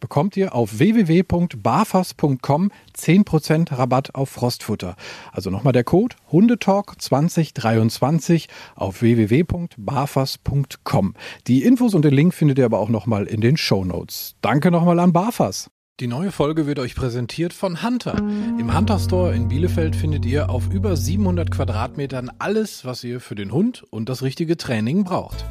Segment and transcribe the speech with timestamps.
[0.00, 4.96] bekommt ihr auf www.barfas.com 10% Rabatt auf Frostfutter.
[5.32, 11.14] Also nochmal der Code Hundetalk 2023 auf www.barfas.com.
[11.46, 14.34] Die Infos und den Link findet ihr aber auch nochmal in den Show Notes.
[14.40, 15.70] Danke nochmal an Barfas.
[16.00, 18.16] Die neue Folge wird euch präsentiert von Hunter.
[18.16, 23.34] Im Hunter Store in Bielefeld findet ihr auf über 700 Quadratmetern alles, was ihr für
[23.34, 25.44] den Hund und das richtige Training braucht.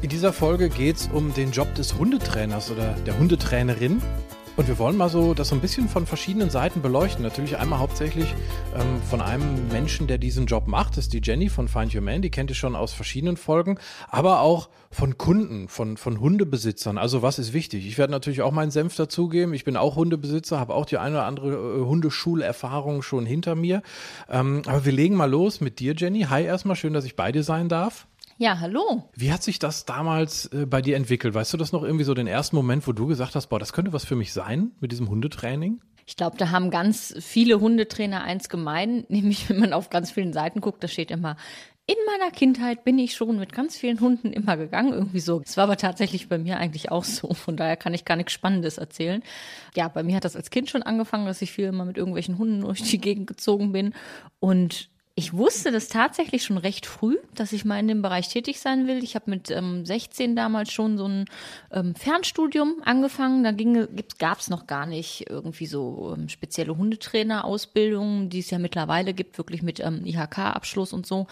[0.00, 4.00] In dieser Folge geht es um den Job des Hundetrainers oder der Hundetrainerin.
[4.56, 7.24] Und wir wollen mal so das so ein bisschen von verschiedenen Seiten beleuchten.
[7.24, 8.32] Natürlich einmal hauptsächlich
[8.76, 10.96] ähm, von einem Menschen, der diesen Job macht.
[10.96, 12.22] Das ist die Jenny von Find Your Man.
[12.22, 13.78] Die kennt ihr schon aus verschiedenen Folgen.
[14.08, 16.96] Aber auch von Kunden, von, von Hundebesitzern.
[16.96, 17.84] Also was ist wichtig?
[17.84, 19.52] Ich werde natürlich auch meinen Senf dazugeben.
[19.52, 23.82] Ich bin auch Hundebesitzer, habe auch die eine oder andere äh, Hundeschulerfahrung schon hinter mir.
[24.30, 26.22] Ähm, aber wir legen mal los mit dir, Jenny.
[26.30, 28.06] Hi erstmal, schön, dass ich bei dir sein darf.
[28.40, 29.02] Ja, hallo.
[29.16, 31.34] Wie hat sich das damals äh, bei dir entwickelt?
[31.34, 33.72] Weißt du das noch irgendwie so den ersten Moment, wo du gesagt hast, boah, das
[33.72, 35.80] könnte was für mich sein mit diesem Hundetraining?
[36.06, 40.32] Ich glaube, da haben ganz viele Hundetrainer eins gemein, nämlich wenn man auf ganz vielen
[40.32, 41.36] Seiten guckt, da steht immer,
[41.86, 45.40] in meiner Kindheit bin ich schon mit ganz vielen Hunden immer gegangen, irgendwie so.
[45.44, 47.32] Es war aber tatsächlich bei mir eigentlich auch so.
[47.34, 49.22] Von daher kann ich gar nichts Spannendes erzählen.
[49.74, 52.38] Ja, bei mir hat das als Kind schon angefangen, dass ich viel immer mit irgendwelchen
[52.38, 53.94] Hunden durch die Gegend gezogen bin.
[54.38, 58.60] Und ich wusste das tatsächlich schon recht früh, dass ich mal in dem Bereich tätig
[58.60, 59.02] sein will.
[59.02, 61.24] Ich habe mit ähm, 16 damals schon so ein
[61.72, 63.42] ähm, Fernstudium angefangen.
[63.42, 63.50] Da
[64.20, 69.38] gab es noch gar nicht irgendwie so ähm, spezielle Hundetrainer-Ausbildungen, die es ja mittlerweile gibt,
[69.38, 71.26] wirklich mit ähm, IHK-Abschluss und so.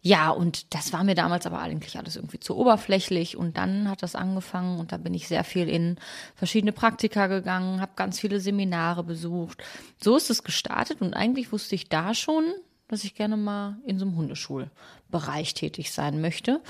[0.00, 3.36] Ja, und das war mir damals aber eigentlich alles irgendwie zu oberflächlich.
[3.36, 5.96] Und dann hat das angefangen und da bin ich sehr viel in
[6.34, 9.62] verschiedene Praktika gegangen, habe ganz viele Seminare besucht.
[10.02, 12.52] So ist es gestartet und eigentlich wusste ich da schon,
[12.92, 16.60] dass ich gerne mal in so einem Hundeschulbereich tätig sein möchte.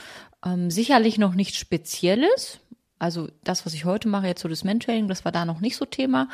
[0.46, 2.60] Ähm, sicherlich noch nichts Spezielles.
[3.00, 5.74] Also das, was ich heute mache, jetzt so das Mentoring, das war da noch nicht
[5.74, 6.28] so Thema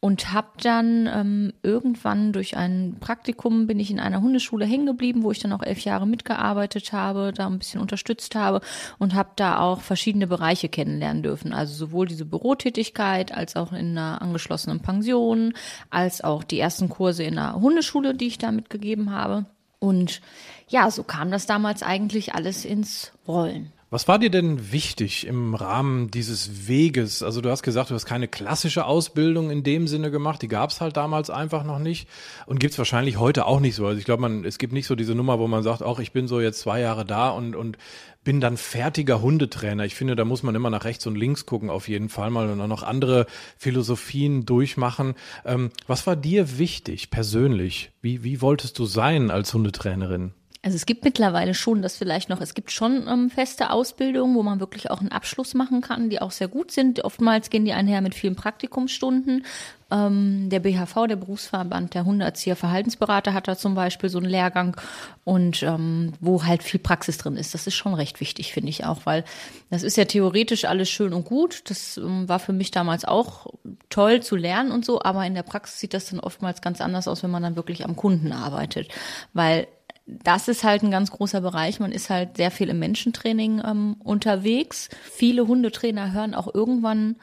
[0.00, 5.24] und habe dann ähm, irgendwann durch ein Praktikum bin ich in einer Hundeschule hängen geblieben,
[5.24, 8.60] wo ich dann auch elf Jahre mitgearbeitet habe, da ein bisschen unterstützt habe
[8.98, 11.52] und habe da auch verschiedene Bereiche kennenlernen dürfen.
[11.52, 15.54] Also sowohl diese Bürotätigkeit als auch in einer angeschlossenen Pension,
[15.90, 19.46] als auch die ersten Kurse in einer Hundeschule, die ich da mitgegeben habe.
[19.80, 20.20] Und
[20.68, 23.72] ja, so kam das damals eigentlich alles ins Rollen.
[23.90, 27.22] Was war dir denn wichtig im Rahmen dieses Weges?
[27.22, 30.68] Also du hast gesagt, du hast keine klassische Ausbildung in dem Sinne gemacht, die gab
[30.68, 32.06] es halt damals einfach noch nicht
[32.44, 33.86] und gibt es wahrscheinlich heute auch nicht so.
[33.86, 36.12] Also ich glaube, man es gibt nicht so diese Nummer, wo man sagt, auch ich
[36.12, 37.78] bin so jetzt zwei Jahre da und und
[38.24, 39.86] bin dann fertiger Hundetrainer.
[39.86, 42.50] Ich finde, da muss man immer nach rechts und links gucken, auf jeden Fall mal
[42.50, 43.24] und auch noch andere
[43.56, 45.14] Philosophien durchmachen.
[45.46, 47.90] Ähm, was war dir wichtig persönlich?
[48.02, 50.32] Wie, wie wolltest du sein als Hundetrainerin?
[50.60, 54.42] Also es gibt mittlerweile schon das vielleicht noch, es gibt schon ähm, feste Ausbildungen, wo
[54.42, 57.04] man wirklich auch einen Abschluss machen kann, die auch sehr gut sind.
[57.04, 59.46] Oftmals gehen die einher mit vielen Praktikumsstunden.
[59.90, 64.76] Ähm, der BHV, der Berufsverband der Hundeerzieher Verhaltensberater, hat da zum Beispiel so einen Lehrgang
[65.22, 67.54] und ähm, wo halt viel Praxis drin ist.
[67.54, 69.24] Das ist schon recht wichtig, finde ich auch, weil
[69.70, 71.70] das ist ja theoretisch alles schön und gut.
[71.70, 73.46] Das ähm, war für mich damals auch
[73.90, 77.06] toll zu lernen und so, aber in der Praxis sieht das dann oftmals ganz anders
[77.06, 78.88] aus, wenn man dann wirklich am Kunden arbeitet,
[79.32, 79.68] weil
[80.08, 81.80] das ist halt ein ganz großer Bereich.
[81.80, 84.88] Man ist halt sehr viel im Menschentraining ähm, unterwegs.
[85.10, 87.16] Viele Hundetrainer hören auch irgendwann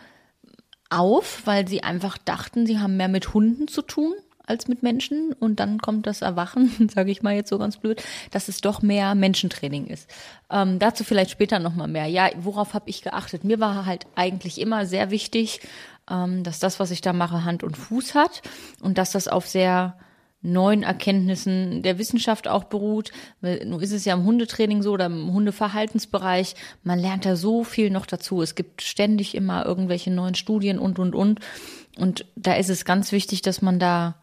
[0.91, 4.13] auf, weil sie einfach dachten, sie haben mehr mit Hunden zu tun
[4.45, 5.33] als mit Menschen.
[5.33, 8.83] Und dann kommt das Erwachen, sage ich mal jetzt so ganz blöd, dass es doch
[8.83, 10.07] mehr Menschentraining ist.
[10.51, 12.05] Ähm, dazu vielleicht später nochmal mehr.
[12.05, 13.43] Ja, worauf habe ich geachtet?
[13.43, 15.61] Mir war halt eigentlich immer sehr wichtig,
[16.07, 18.43] ähm, dass das, was ich da mache, Hand und Fuß hat
[18.81, 19.97] und dass das auf sehr
[20.45, 23.11] neuen Erkenntnissen der Wissenschaft auch beruht.
[23.41, 27.89] Nun ist es ja im Hundetraining so oder im Hundeverhaltensbereich, man lernt da so viel
[27.89, 28.41] noch dazu.
[28.41, 31.39] Es gibt ständig immer irgendwelche neuen Studien und, und, und.
[31.97, 34.15] Und da ist es ganz wichtig, dass man da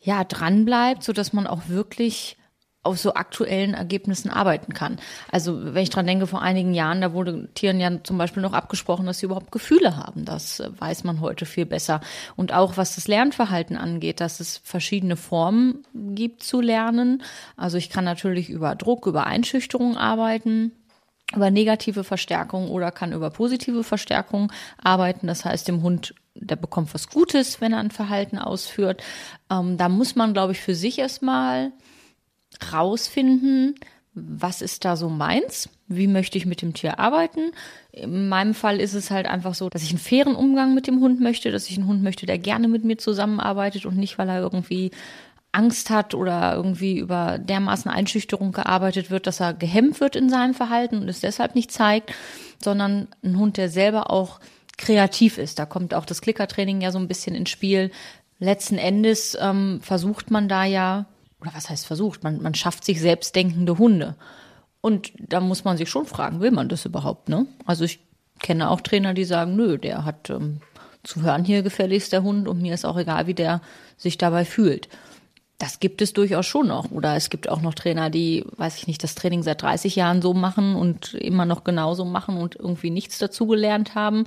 [0.00, 2.36] ja dran bleibt, so dass man auch wirklich
[2.82, 4.98] auf so aktuellen Ergebnissen arbeiten kann.
[5.30, 8.54] Also wenn ich dran denke, vor einigen Jahren, da wurde Tieren ja zum Beispiel noch
[8.54, 10.24] abgesprochen, dass sie überhaupt Gefühle haben.
[10.24, 12.00] Das äh, weiß man heute viel besser.
[12.36, 17.22] Und auch was das Lernverhalten angeht, dass es verschiedene Formen gibt zu lernen.
[17.56, 20.72] Also ich kann natürlich über Druck, über Einschüchterung arbeiten
[21.34, 25.28] über negative Verstärkung oder kann über positive Verstärkung arbeiten.
[25.28, 29.02] Das heißt, dem Hund, der bekommt was Gutes, wenn er ein Verhalten ausführt.
[29.48, 31.72] Ähm, da muss man, glaube ich, für sich erstmal
[32.72, 33.74] rausfinden,
[34.14, 35.68] was ist da so meins?
[35.86, 37.52] Wie möchte ich mit dem Tier arbeiten?
[37.92, 41.00] In meinem Fall ist es halt einfach so, dass ich einen fairen Umgang mit dem
[41.00, 44.28] Hund möchte, dass ich einen Hund möchte, der gerne mit mir zusammenarbeitet und nicht, weil
[44.28, 44.90] er irgendwie
[45.52, 50.54] Angst hat oder irgendwie über dermaßen Einschüchterung gearbeitet wird, dass er gehemmt wird in seinem
[50.54, 52.12] Verhalten und es deshalb nicht zeigt,
[52.62, 54.40] sondern ein Hund, der selber auch
[54.76, 55.58] kreativ ist.
[55.58, 57.90] Da kommt auch das Klickertraining ja so ein bisschen ins Spiel.
[58.38, 61.06] Letzten Endes ähm, versucht man da ja
[61.40, 64.16] oder was heißt versucht, man, man schafft sich selbstdenkende Hunde.
[64.80, 67.46] Und da muss man sich schon fragen, will man das überhaupt, ne?
[67.66, 68.00] Also ich
[68.38, 70.60] kenne auch Trainer, die sagen, nö, der hat ähm,
[71.02, 73.60] zu hören hier gefälligst der Hund und mir ist auch egal, wie der
[73.96, 74.88] sich dabei fühlt.
[75.58, 76.90] Das gibt es durchaus schon noch.
[76.90, 80.22] Oder es gibt auch noch Trainer, die, weiß ich nicht, das Training seit 30 Jahren
[80.22, 84.24] so machen und immer noch genauso machen und irgendwie nichts dazugelernt haben.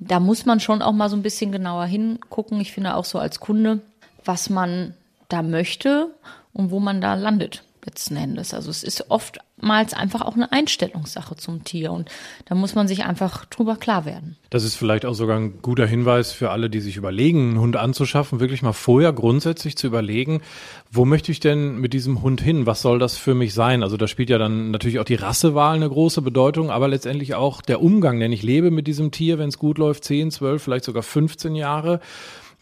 [0.00, 2.60] Da muss man schon auch mal so ein bisschen genauer hingucken.
[2.60, 3.80] Ich finde auch so als Kunde,
[4.24, 4.94] was man
[5.28, 6.10] da möchte
[6.52, 8.54] und wo man da landet letzten Endes.
[8.54, 12.08] Also es ist oftmals einfach auch eine Einstellungssache zum Tier und
[12.44, 14.36] da muss man sich einfach drüber klar werden.
[14.50, 17.76] Das ist vielleicht auch sogar ein guter Hinweis für alle, die sich überlegen, einen Hund
[17.76, 20.42] anzuschaffen, wirklich mal vorher grundsätzlich zu überlegen,
[20.90, 22.66] wo möchte ich denn mit diesem Hund hin?
[22.66, 23.82] Was soll das für mich sein?
[23.82, 27.62] Also da spielt ja dann natürlich auch die Rassewahl eine große Bedeutung, aber letztendlich auch
[27.62, 30.84] der Umgang, denn ich lebe mit diesem Tier, wenn es gut läuft, 10, 12, vielleicht
[30.84, 32.00] sogar 15 Jahre.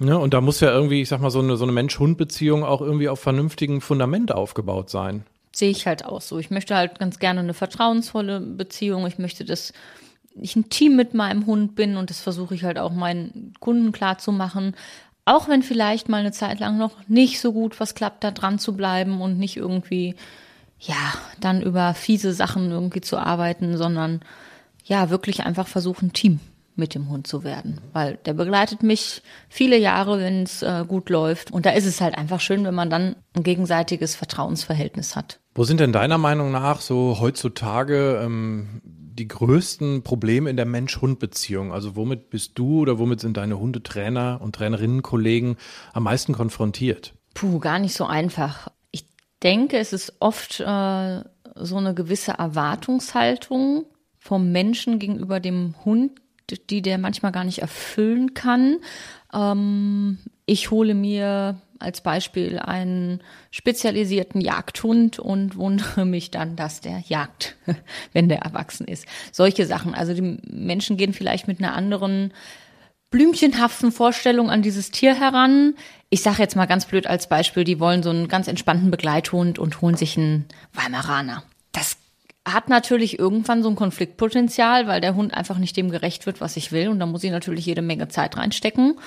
[0.00, 0.19] Ne?
[0.19, 3.11] Und da muss ja irgendwie, ich sag mal, so eine, so eine Mensch-Hund-Beziehung auch irgendwie
[3.11, 5.25] auf vernünftigem Fundament aufgebaut sein.
[5.52, 6.38] Sehe ich halt auch so.
[6.38, 9.06] Ich möchte halt ganz gerne eine vertrauensvolle Beziehung.
[9.06, 9.75] Ich möchte, dass
[10.41, 13.93] ich ein Team mit meinem Hund bin und das versuche ich halt auch meinen Kunden
[13.93, 14.75] klar zu machen.
[15.26, 18.58] Auch wenn vielleicht mal eine Zeit lang noch nicht so gut was klappt, da dran
[18.58, 20.14] zu bleiben und nicht irgendwie,
[20.79, 24.20] ja, dann über fiese Sachen irgendwie zu arbeiten, sondern
[24.82, 26.41] ja, wirklich einfach versuchen, Team
[26.81, 31.09] mit dem Hund zu werden, weil der begleitet mich viele Jahre, wenn es äh, gut
[31.09, 31.53] läuft.
[31.53, 35.38] Und da ist es halt einfach schön, wenn man dann ein gegenseitiges Vertrauensverhältnis hat.
[35.55, 41.73] Wo sind denn deiner Meinung nach so heutzutage ähm, die größten Probleme in der Mensch-Hund-Beziehung?
[41.73, 45.56] Also womit bist du oder womit sind deine Hundetrainer und Trainerinnen-Kollegen
[45.93, 47.15] am meisten konfrontiert?
[47.35, 48.69] Puh, gar nicht so einfach.
[48.91, 49.05] Ich
[49.43, 51.23] denke, es ist oft äh,
[51.55, 53.87] so eine gewisse Erwartungshaltung
[54.19, 56.12] vom Menschen gegenüber dem Hund,
[56.56, 58.79] die der manchmal gar nicht erfüllen kann.
[59.32, 67.02] Ähm, ich hole mir als Beispiel einen spezialisierten Jagdhund und wundere mich dann, dass der
[67.06, 67.56] jagt,
[68.12, 69.06] wenn der erwachsen ist.
[69.32, 69.94] Solche Sachen.
[69.94, 72.32] Also die Menschen gehen vielleicht mit einer anderen
[73.11, 75.75] blümchenhaften Vorstellung an dieses Tier heran.
[76.11, 79.58] Ich sage jetzt mal ganz blöd als Beispiel, die wollen so einen ganz entspannten Begleithund
[79.58, 81.43] und holen sich einen Weimaraner.
[82.46, 86.56] Hat natürlich irgendwann so ein Konfliktpotenzial, weil der Hund einfach nicht dem gerecht wird, was
[86.56, 86.88] ich will.
[86.88, 88.98] Und da muss ich natürlich jede Menge Zeit reinstecken,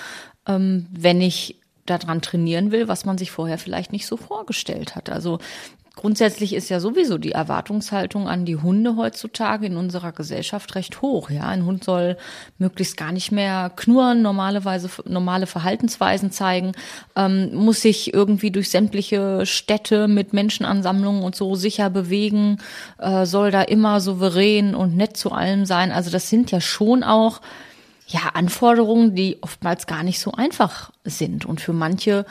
[0.48, 5.10] ähm, wenn ich daran trainieren will, was man sich vorher vielleicht nicht so vorgestellt hat.
[5.10, 5.40] Also
[5.96, 11.30] Grundsätzlich ist ja sowieso die Erwartungshaltung an die Hunde heutzutage in unserer Gesellschaft recht hoch.
[11.30, 12.18] Ja, ein Hund soll
[12.58, 16.72] möglichst gar nicht mehr knurren, normalerweise normale Verhaltensweisen zeigen,
[17.16, 22.58] ähm, muss sich irgendwie durch sämtliche Städte mit Menschenansammlungen und so sicher bewegen,
[22.98, 25.92] äh, soll da immer souverän und nett zu allem sein.
[25.92, 27.40] Also das sind ja schon auch
[28.08, 32.26] ja Anforderungen, die oftmals gar nicht so einfach sind und für manche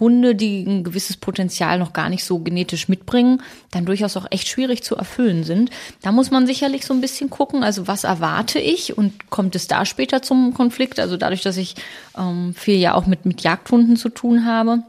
[0.00, 4.48] Hunde, die ein gewisses Potenzial noch gar nicht so genetisch mitbringen, dann durchaus auch echt
[4.48, 5.70] schwierig zu erfüllen sind.
[6.02, 9.66] Da muss man sicherlich so ein bisschen gucken, also was erwarte ich und kommt es
[9.66, 11.00] da später zum Konflikt?
[11.00, 11.74] Also dadurch, dass ich
[12.18, 14.82] ähm, viel ja auch mit, mit Jagdhunden zu tun habe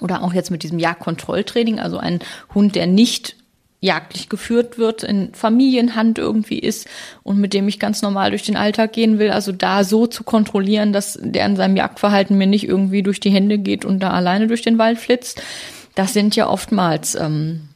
[0.00, 2.18] oder auch jetzt mit diesem Jagdkontrolltraining, also ein
[2.52, 3.36] Hund, der nicht
[3.82, 6.86] jagdlich geführt wird, in Familienhand irgendwie ist
[7.24, 9.30] und mit dem ich ganz normal durch den Alltag gehen will.
[9.30, 13.32] Also da so zu kontrollieren, dass der in seinem Jagdverhalten mir nicht irgendwie durch die
[13.32, 15.42] Hände geht und da alleine durch den Wald flitzt.
[15.96, 17.68] Das sind ja oftmals ähm,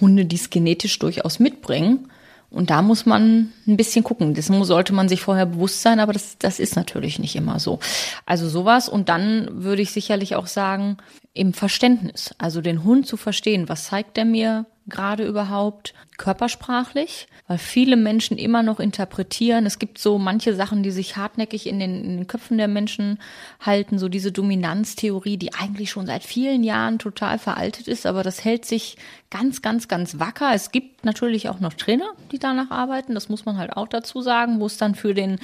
[0.00, 2.08] Hunde, die es genetisch durchaus mitbringen.
[2.48, 4.34] Und da muss man ein bisschen gucken.
[4.34, 7.80] Das sollte man sich vorher bewusst sein, aber das, das ist natürlich nicht immer so.
[8.24, 8.88] Also sowas.
[8.88, 10.96] Und dann würde ich sicherlich auch sagen,
[11.32, 17.56] im Verständnis, also den Hund zu verstehen, was zeigt er mir gerade überhaupt körpersprachlich, weil
[17.56, 19.64] viele Menschen immer noch interpretieren.
[19.64, 23.18] Es gibt so manche Sachen, die sich hartnäckig in den, in den Köpfen der Menschen
[23.60, 28.44] halten, so diese Dominanztheorie, die eigentlich schon seit vielen Jahren total veraltet ist, aber das
[28.44, 28.96] hält sich
[29.30, 30.50] ganz, ganz, ganz wacker.
[30.52, 34.20] Es gibt natürlich auch noch Trainer, die danach arbeiten, das muss man halt auch dazu
[34.20, 35.38] sagen, wo es dann für den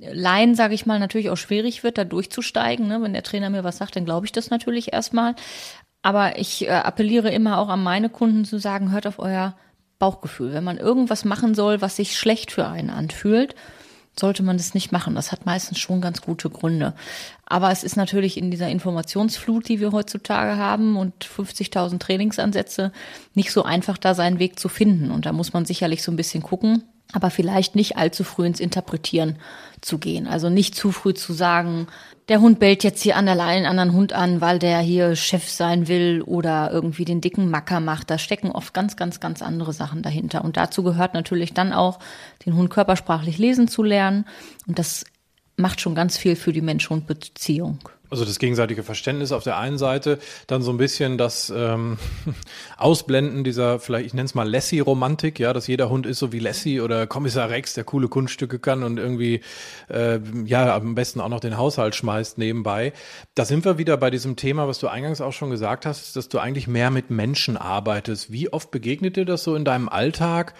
[0.00, 2.88] Laien, sage ich mal, natürlich auch schwierig wird, da durchzusteigen.
[2.88, 3.02] Ne?
[3.02, 5.34] Wenn der Trainer mir was sagt, dann glaube ich das natürlich erstmal.
[6.04, 9.56] Aber ich äh, appelliere immer auch an meine Kunden zu sagen, hört auf euer
[9.98, 10.52] Bauchgefühl.
[10.52, 13.54] Wenn man irgendwas machen soll, was sich schlecht für einen anfühlt,
[14.14, 15.14] sollte man das nicht machen.
[15.14, 16.92] Das hat meistens schon ganz gute Gründe.
[17.46, 22.92] Aber es ist natürlich in dieser Informationsflut, die wir heutzutage haben und 50.000 Trainingsansätze,
[23.32, 25.10] nicht so einfach, da seinen Weg zu finden.
[25.10, 26.82] Und da muss man sicherlich so ein bisschen gucken,
[27.12, 29.36] aber vielleicht nicht allzu früh ins Interpretieren
[29.80, 30.26] zu gehen.
[30.26, 31.86] Also nicht zu früh zu sagen,
[32.28, 35.14] der Hund bellt jetzt hier an der Leine einen anderen Hund an, weil der hier
[35.14, 38.10] Chef sein will oder irgendwie den dicken Macker macht.
[38.10, 40.42] Da stecken oft ganz, ganz, ganz andere Sachen dahinter.
[40.42, 41.98] Und dazu gehört natürlich dann auch,
[42.46, 44.24] den Hund körpersprachlich lesen zu lernen.
[44.66, 45.04] Und das
[45.56, 47.78] macht schon ganz viel für die Mensch-Hund-Beziehung.
[48.14, 51.98] Also das gegenseitige Verständnis auf der einen Seite, dann so ein bisschen das ähm,
[52.78, 56.38] Ausblenden dieser, vielleicht, ich nenne es mal Lassie-Romantik, ja, dass jeder Hund ist so wie
[56.38, 59.40] Lassie oder Kommissar Rex, der coole Kunststücke kann und irgendwie,
[59.90, 62.92] äh, ja, am besten auch noch den Haushalt schmeißt nebenbei.
[63.34, 66.28] Da sind wir wieder bei diesem Thema, was du eingangs auch schon gesagt hast, dass
[66.28, 68.30] du eigentlich mehr mit Menschen arbeitest.
[68.30, 70.54] Wie oft begegnet dir das so in deinem Alltag?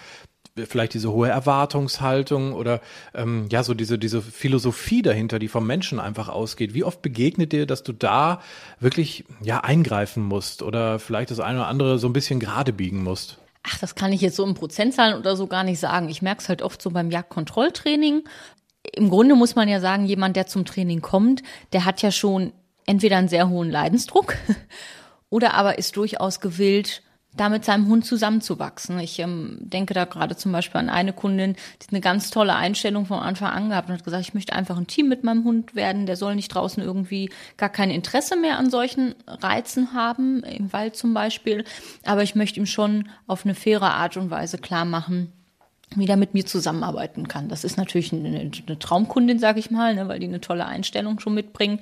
[0.63, 2.79] Vielleicht diese hohe Erwartungshaltung oder
[3.13, 6.73] ähm, ja, so diese, diese Philosophie dahinter, die vom Menschen einfach ausgeht.
[6.73, 8.41] Wie oft begegnet dir, dass du da
[8.79, 13.03] wirklich ja eingreifen musst oder vielleicht das eine oder andere so ein bisschen gerade biegen
[13.03, 13.37] musst?
[13.63, 16.07] Ach, das kann ich jetzt so in Prozentzahlen oder so gar nicht sagen.
[16.07, 18.23] Ich merke es halt oft so beim Jagdkontrolltraining.
[18.93, 21.43] Im Grunde muss man ja sagen, jemand, der zum Training kommt,
[21.73, 22.53] der hat ja schon
[22.85, 24.35] entweder einen sehr hohen Leidensdruck
[25.29, 27.01] oder aber ist durchaus gewillt,
[27.37, 28.99] da mit seinem Hund zusammenzuwachsen.
[28.99, 33.05] Ich ähm, denke da gerade zum Beispiel an eine Kundin, die eine ganz tolle Einstellung
[33.05, 35.75] von Anfang an gehabt und hat gesagt, ich möchte einfach ein Team mit meinem Hund
[35.75, 40.71] werden, der soll nicht draußen irgendwie gar kein Interesse mehr an solchen Reizen haben, im
[40.73, 41.63] Wald zum Beispiel,
[42.05, 45.31] aber ich möchte ihm schon auf eine faire Art und Weise klar machen,
[45.95, 47.47] wie der mit mir zusammenarbeiten kann.
[47.47, 51.19] Das ist natürlich eine, eine Traumkundin, sage ich mal, ne, weil die eine tolle Einstellung
[51.19, 51.81] schon mitbringt.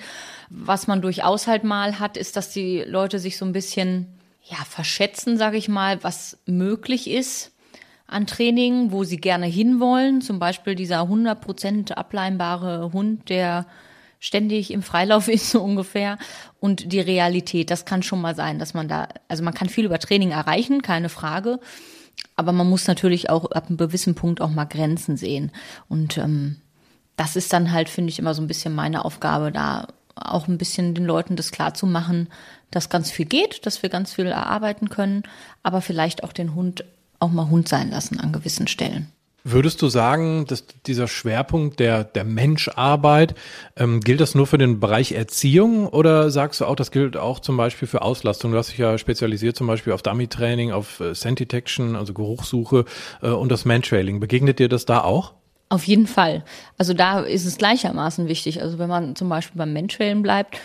[0.49, 4.07] Was man durchaus halt mal hat, ist, dass die Leute sich so ein bisschen
[4.43, 7.51] ja, verschätzen, sage ich mal, was möglich ist
[8.07, 10.21] an Training, wo sie gerne hinwollen.
[10.21, 13.65] Zum Beispiel dieser 100% ableinbare Hund, der
[14.19, 16.17] ständig im Freilauf ist, so ungefähr.
[16.59, 19.85] Und die Realität, das kann schon mal sein, dass man da, also man kann viel
[19.85, 21.59] über Training erreichen, keine Frage.
[22.35, 25.51] Aber man muss natürlich auch ab einem gewissen Punkt auch mal Grenzen sehen.
[25.89, 26.57] Und ähm,
[27.15, 30.57] das ist dann halt, finde ich, immer so ein bisschen meine Aufgabe, da auch ein
[30.57, 32.29] bisschen den Leuten das klar zu machen,
[32.75, 35.23] dass ganz viel geht, dass wir ganz viel erarbeiten können,
[35.61, 36.83] aber vielleicht auch den Hund
[37.19, 39.07] auch mal Hund sein lassen an gewissen Stellen.
[39.45, 43.35] Würdest du sagen, dass dieser Schwerpunkt der, der Menscharbeit,
[43.75, 47.41] ähm, gilt das nur für den Bereich Erziehung oder sagst du auch, das gilt auch
[47.41, 48.53] zum Beispiel für Auslastung?
[48.53, 52.85] Du hast dich ja spezialisiert zum Beispiel auf Dummy-Training, auf äh, Scent Detection, also Geruchssuche
[53.21, 54.21] äh, und das Mantrailing.
[54.21, 55.33] Begegnet dir das da auch?
[55.67, 56.45] Auf jeden Fall.
[56.77, 58.61] Also da ist es gleichermaßen wichtig.
[58.61, 60.57] Also wenn man zum Beispiel beim Mentrailen bleibt,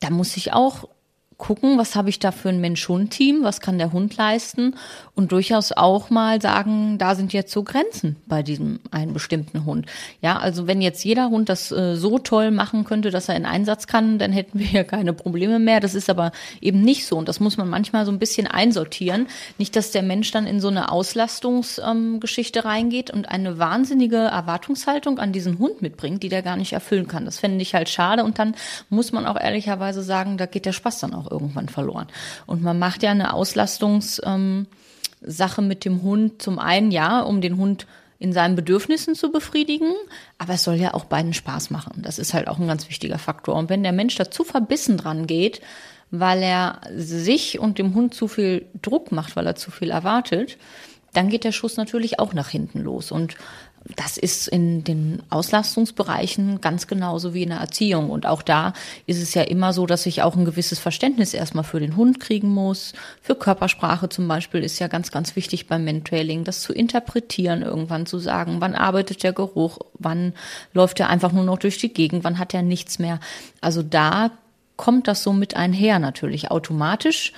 [0.00, 0.88] da muss ich auch
[1.38, 4.74] gucken, was habe ich da für ein Mensch-Hund-Team, was kann der Hund leisten
[5.14, 9.86] und durchaus auch mal sagen, da sind jetzt so Grenzen bei diesem einen bestimmten Hund.
[10.22, 13.44] Ja, also wenn jetzt jeder Hund das äh, so toll machen könnte, dass er in
[13.44, 15.80] Einsatz kann, dann hätten wir ja keine Probleme mehr.
[15.80, 19.26] Das ist aber eben nicht so und das muss man manchmal so ein bisschen einsortieren.
[19.58, 25.18] Nicht, dass der Mensch dann in so eine Auslastungsgeschichte ähm, reingeht und eine wahnsinnige Erwartungshaltung
[25.18, 27.26] an diesen Hund mitbringt, die der gar nicht erfüllen kann.
[27.26, 28.54] Das fände ich halt schade und dann
[28.88, 32.08] muss man auch ehrlicherweise sagen, da geht der Spaß dann auch auch irgendwann verloren.
[32.46, 34.66] Und man macht ja eine Auslastungssache
[35.60, 37.86] ähm, mit dem Hund zum einen, ja, um den Hund
[38.18, 39.92] in seinen Bedürfnissen zu befriedigen,
[40.38, 42.00] aber es soll ja auch beiden Spaß machen.
[42.02, 43.56] Das ist halt auch ein ganz wichtiger Faktor.
[43.56, 45.60] Und wenn der Mensch da zu verbissen dran geht,
[46.10, 50.56] weil er sich und dem Hund zu viel Druck macht, weil er zu viel erwartet,
[51.12, 53.10] dann geht der Schuss natürlich auch nach hinten los.
[53.10, 53.36] Und
[53.94, 58.10] das ist in den Auslastungsbereichen ganz genauso wie in der Erziehung.
[58.10, 58.72] Und auch da
[59.06, 62.18] ist es ja immer so, dass ich auch ein gewisses Verständnis erstmal für den Hund
[62.18, 62.94] kriegen muss.
[63.22, 68.06] Für Körpersprache zum Beispiel ist ja ganz, ganz wichtig beim Mentrailing, das zu interpretieren, irgendwann
[68.06, 70.32] zu sagen, wann arbeitet der Geruch, wann
[70.72, 73.20] läuft er einfach nur noch durch die Gegend, wann hat er nichts mehr.
[73.60, 74.30] Also da
[74.76, 77.32] kommt das so mit einher natürlich automatisch.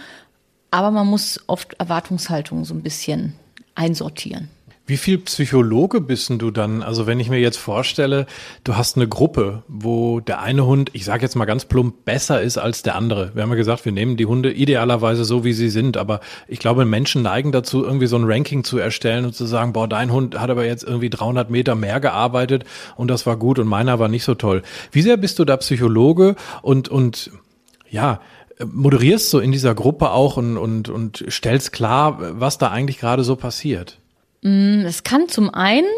[0.71, 3.35] Aber man muss oft Erwartungshaltungen so ein bisschen
[3.75, 4.51] einsortieren.
[4.89, 6.83] Wie viel Psychologe bist du dann?
[6.83, 8.25] Also wenn ich mir jetzt vorstelle,
[8.65, 12.41] du hast eine Gruppe, wo der eine Hund, ich sage jetzt mal ganz plump, besser
[12.41, 13.33] ist als der andere.
[13.35, 15.99] Wir haben ja gesagt, wir nehmen die Hunde idealerweise so, wie sie sind.
[15.99, 19.75] Aber ich glaube, Menschen neigen dazu, irgendwie so ein Ranking zu erstellen und zu sagen,
[19.75, 22.65] boah, dein Hund hat aber jetzt irgendwie 300 Meter mehr gearbeitet
[22.97, 24.63] und das war gut und meiner war nicht so toll.
[24.91, 27.31] Wie sehr bist du da Psychologe und, und
[27.91, 28.23] ja,
[28.65, 33.23] moderierst so in dieser Gruppe auch und, und, und stellst klar, was da eigentlich gerade
[33.23, 33.99] so passiert?
[34.43, 35.89] Mm, es kann zum einen,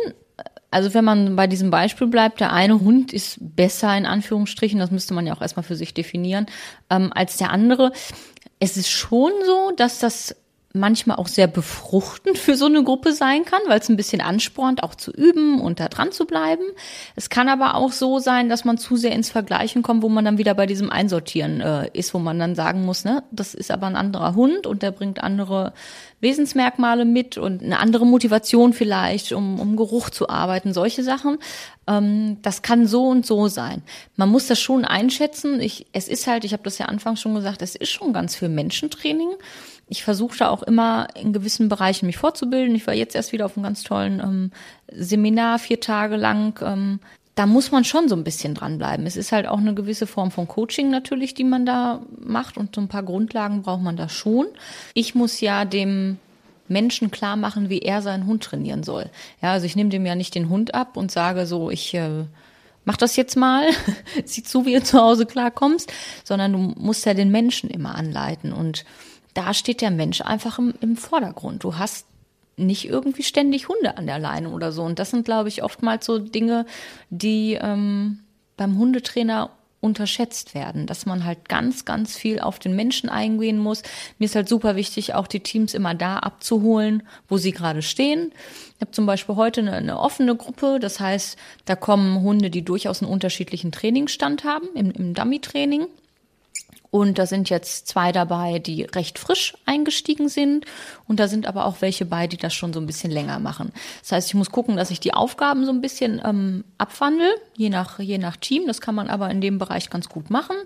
[0.70, 4.90] also wenn man bei diesem Beispiel bleibt, der eine Hund ist besser in Anführungsstrichen, das
[4.90, 6.46] müsste man ja auch erstmal für sich definieren,
[6.90, 7.92] ähm, als der andere.
[8.58, 10.36] Es ist schon so, dass das
[10.72, 14.84] manchmal auch sehr befruchtend für so eine Gruppe sein kann, weil es ein bisschen anspornt,
[14.84, 16.62] auch zu üben und da dran zu bleiben.
[17.16, 20.24] Es kann aber auch so sein, dass man zu sehr ins Vergleichen kommt, wo man
[20.24, 23.72] dann wieder bei diesem Einsortieren äh, ist, wo man dann sagen muss, ne, das ist
[23.72, 25.72] aber ein anderer Hund und der bringt andere
[26.20, 31.38] Wesensmerkmale mit und eine andere Motivation vielleicht, um, um Geruch zu arbeiten, solche Sachen.
[31.88, 33.82] Ähm, das kann so und so sein.
[34.14, 35.60] Man muss das schon einschätzen.
[35.60, 38.36] Ich, es ist halt, ich habe das ja anfangs schon gesagt, es ist schon ganz
[38.36, 39.30] viel Menschentraining.
[39.90, 42.76] Ich versuche da auch immer in gewissen Bereichen mich fortzubilden.
[42.76, 44.52] Ich war jetzt erst wieder auf einem ganz tollen ähm,
[44.90, 46.58] Seminar, vier Tage lang.
[46.62, 47.00] Ähm,
[47.34, 49.04] da muss man schon so ein bisschen dranbleiben.
[49.04, 52.74] Es ist halt auch eine gewisse Form von Coaching natürlich, die man da macht und
[52.74, 54.46] so ein paar Grundlagen braucht man da schon.
[54.94, 56.18] Ich muss ja dem
[56.68, 59.10] Menschen klar machen, wie er seinen Hund trainieren soll.
[59.42, 62.26] Ja, also ich nehme dem ja nicht den Hund ab und sage so, ich äh,
[62.84, 63.64] mach das jetzt mal,
[64.24, 65.92] sieh zu, wie du zu Hause klarkommst,
[66.24, 68.84] sondern du musst ja den Menschen immer anleiten und
[69.34, 71.64] da steht der Mensch einfach im, im Vordergrund.
[71.64, 72.06] Du hast
[72.56, 74.82] nicht irgendwie ständig Hunde an der Leine oder so.
[74.82, 76.66] Und das sind, glaube ich, oftmals so Dinge,
[77.08, 78.20] die ähm,
[78.56, 83.82] beim Hundetrainer unterschätzt werden, dass man halt ganz, ganz viel auf den Menschen eingehen muss.
[84.18, 88.32] Mir ist halt super wichtig, auch die Teams immer da abzuholen, wo sie gerade stehen.
[88.74, 92.62] Ich habe zum Beispiel heute eine, eine, offene Gruppe, das heißt, da kommen Hunde, die
[92.62, 95.86] durchaus einen unterschiedlichen Trainingsstand haben, im, im Dummy-Training.
[96.90, 100.66] Und da sind jetzt zwei dabei, die recht frisch eingestiegen sind.
[101.06, 103.72] Und da sind aber auch welche bei, die das schon so ein bisschen länger machen.
[104.00, 107.70] Das heißt, ich muss gucken, dass ich die Aufgaben so ein bisschen ähm, abwandle, je
[107.70, 108.66] nach, je nach Team.
[108.66, 110.56] Das kann man aber in dem Bereich ganz gut machen.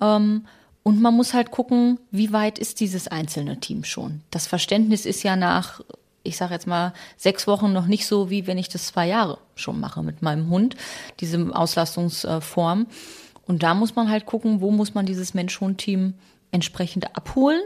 [0.00, 0.46] Ähm,
[0.82, 4.22] und man muss halt gucken, wie weit ist dieses einzelne Team schon.
[4.30, 5.80] Das Verständnis ist ja nach,
[6.22, 9.38] ich sage jetzt mal, sechs Wochen noch nicht so, wie wenn ich das zwei Jahre
[9.56, 10.76] schon mache mit meinem Hund,
[11.18, 12.86] diese Auslastungsform.
[13.46, 16.14] Und da muss man halt gucken, wo muss man dieses Mensch-Hund-Team
[16.50, 17.60] entsprechend abholen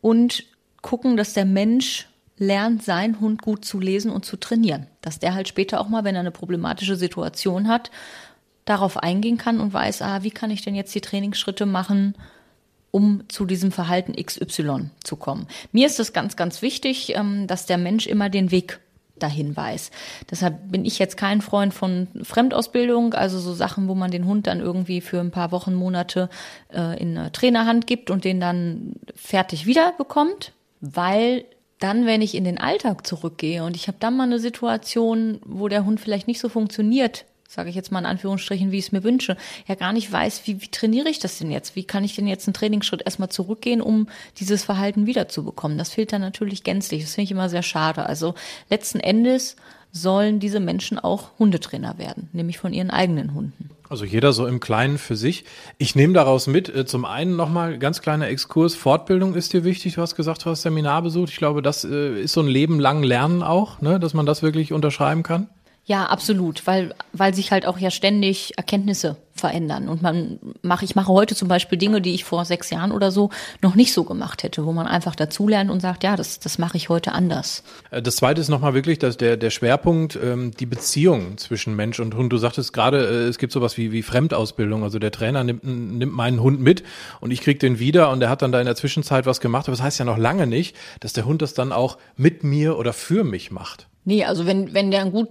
[0.00, 0.44] und
[0.82, 4.86] gucken, dass der Mensch lernt, seinen Hund gut zu lesen und zu trainieren.
[5.02, 7.90] Dass der halt später auch mal, wenn er eine problematische Situation hat,
[8.64, 12.14] darauf eingehen kann und weiß, ah, wie kann ich denn jetzt die Trainingsschritte machen,
[12.90, 15.46] um zu diesem Verhalten XY zu kommen.
[15.72, 18.80] Mir ist es ganz, ganz wichtig, ähm, dass der Mensch immer den Weg
[19.22, 19.90] dahin weiß.
[20.30, 24.46] Deshalb bin ich jetzt kein Freund von Fremdausbildung, also so Sachen, wo man den Hund
[24.46, 26.28] dann irgendwie für ein paar Wochen, Monate
[26.72, 31.44] äh, in eine Trainerhand gibt und den dann fertig wieder bekommt, weil
[31.78, 35.68] dann, wenn ich in den Alltag zurückgehe und ich habe dann mal eine Situation, wo
[35.68, 38.92] der Hund vielleicht nicht so funktioniert, sage ich jetzt mal in Anführungsstrichen, wie ich es
[38.92, 41.74] mir wünsche, ja gar nicht weiß, wie, wie trainiere ich das denn jetzt?
[41.76, 44.06] Wie kann ich denn jetzt einen Trainingsschritt erstmal zurückgehen, um
[44.38, 45.78] dieses Verhalten wiederzubekommen?
[45.78, 47.02] Das fehlt dann natürlich gänzlich.
[47.02, 48.04] Das finde ich immer sehr schade.
[48.04, 48.34] Also
[48.68, 49.56] letzten Endes
[49.92, 53.70] sollen diese Menschen auch Hundetrainer werden, nämlich von ihren eigenen Hunden.
[53.88, 55.46] Also jeder so im Kleinen für sich.
[55.78, 59.94] Ich nehme daraus mit, äh, zum einen nochmal ganz kleiner Exkurs, Fortbildung ist dir wichtig,
[59.94, 61.30] du hast gesagt, du hast Seminar besucht.
[61.30, 64.42] Ich glaube, das äh, ist so ein Leben lang Lernen auch, ne, dass man das
[64.42, 65.48] wirklich unterschreiben kann.
[65.88, 69.88] Ja, absolut, weil, weil sich halt auch ja ständig Erkenntnisse verändern.
[69.88, 73.10] Und man mache, ich mache heute zum Beispiel Dinge, die ich vor sechs Jahren oder
[73.10, 73.30] so
[73.62, 76.76] noch nicht so gemacht hätte, wo man einfach dazulernt und sagt, ja, das, das mache
[76.76, 77.62] ich heute anders.
[77.90, 82.00] Äh, das zweite ist nochmal wirklich dass der, der Schwerpunkt, ähm, die Beziehung zwischen Mensch
[82.00, 82.30] und Hund.
[82.34, 84.82] Du sagtest gerade, äh, es gibt sowas wie, wie Fremdausbildung.
[84.82, 86.82] Also der Trainer nimmt, nimmt meinen Hund mit
[87.20, 89.68] und ich krieg den wieder und der hat dann da in der Zwischenzeit was gemacht.
[89.68, 92.76] Aber das heißt ja noch lange nicht, dass der Hund das dann auch mit mir
[92.76, 93.86] oder für mich macht.
[94.08, 95.28] Nee, also wenn, wenn der gut,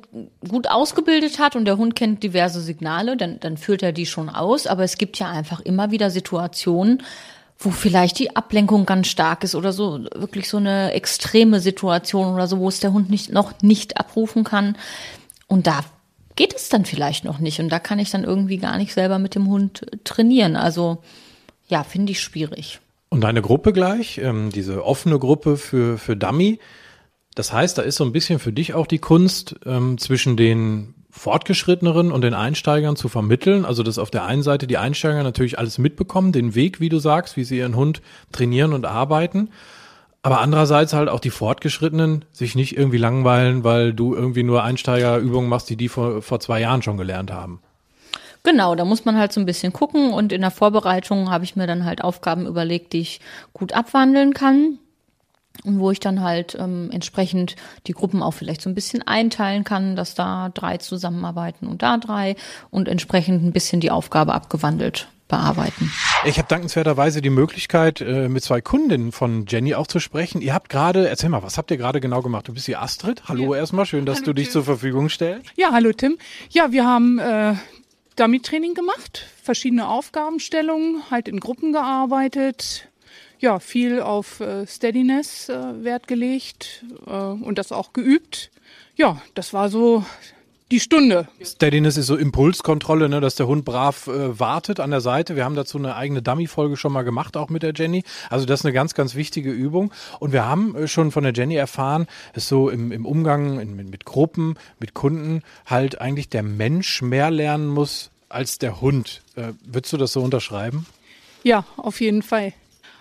[0.48, 4.30] gut ausgebildet hat und der Hund kennt diverse Signale, dann, dann führt er die schon
[4.30, 4.68] aus.
[4.68, 7.02] Aber es gibt ja einfach immer wieder Situationen,
[7.58, 12.46] wo vielleicht die Ablenkung ganz stark ist oder so, wirklich so eine extreme Situation oder
[12.46, 14.78] so, wo es der Hund nicht, noch nicht abrufen kann.
[15.48, 15.80] Und da
[16.36, 17.60] geht es dann vielleicht noch nicht.
[17.60, 20.56] Und da kann ich dann irgendwie gar nicht selber mit dem Hund trainieren.
[20.56, 21.00] Also
[21.68, 22.80] ja, finde ich schwierig.
[23.10, 26.60] Und deine Gruppe gleich, ähm, diese offene Gruppe für, für Dummy,
[27.38, 30.96] das heißt, da ist so ein bisschen für dich auch die Kunst, ähm, zwischen den
[31.12, 33.64] Fortgeschritteneren und den Einsteigern zu vermitteln.
[33.64, 36.98] Also, dass auf der einen Seite die Einsteiger natürlich alles mitbekommen, den Weg, wie du
[36.98, 39.50] sagst, wie sie ihren Hund trainieren und arbeiten.
[40.24, 45.48] Aber andererseits halt auch die Fortgeschrittenen sich nicht irgendwie langweilen, weil du irgendwie nur Einsteigerübungen
[45.48, 47.62] machst, die die vor, vor zwei Jahren schon gelernt haben.
[48.42, 51.56] Genau, da muss man halt so ein bisschen gucken und in der Vorbereitung habe ich
[51.56, 53.22] mir dann halt Aufgaben überlegt, die ich
[53.54, 54.80] gut abwandeln kann
[55.64, 57.56] und wo ich dann halt ähm, entsprechend
[57.88, 61.98] die Gruppen auch vielleicht so ein bisschen einteilen kann, dass da drei zusammenarbeiten und da
[61.98, 62.36] drei
[62.70, 65.92] und entsprechend ein bisschen die Aufgabe abgewandelt bearbeiten.
[66.26, 70.42] Ich habe dankenswerterweise die Möglichkeit, äh, mit zwei Kundinnen von Jenny auch zu sprechen.
[70.42, 72.48] Ihr habt gerade, erzähl mal, was habt ihr gerade genau gemacht?
[72.48, 73.24] Du bist die Astrid.
[73.28, 73.60] Hallo ja.
[73.60, 74.54] erstmal, schön, dass hallo, du dich Tim.
[74.54, 75.52] zur Verfügung stellst.
[75.56, 76.18] Ja, hallo Tim.
[76.50, 77.56] Ja, wir haben äh,
[78.16, 82.90] Dummy-Training gemacht, verschiedene Aufgabenstellungen, halt in Gruppen gearbeitet.
[83.40, 88.50] Ja, viel auf äh, Steadiness äh, Wert gelegt äh, und das auch geübt.
[88.96, 90.04] Ja, das war so
[90.70, 91.30] die Stunde.
[91.42, 95.38] Steadiness ist so Impulskontrolle, ne, dass der Hund brav äh, wartet an der Seite.
[95.38, 98.04] Wir haben dazu eine eigene Dummy-Folge schon mal gemacht, auch mit der Jenny.
[98.30, 99.94] Also das ist eine ganz, ganz wichtige Übung.
[100.20, 103.78] Und wir haben äh, schon von der Jenny erfahren, dass so im, im Umgang in,
[103.78, 109.22] mit, mit Gruppen, mit Kunden halt eigentlich der Mensch mehr lernen muss als der Hund.
[109.36, 110.86] Äh, würdest du das so unterschreiben?
[111.44, 112.52] Ja, auf jeden Fall.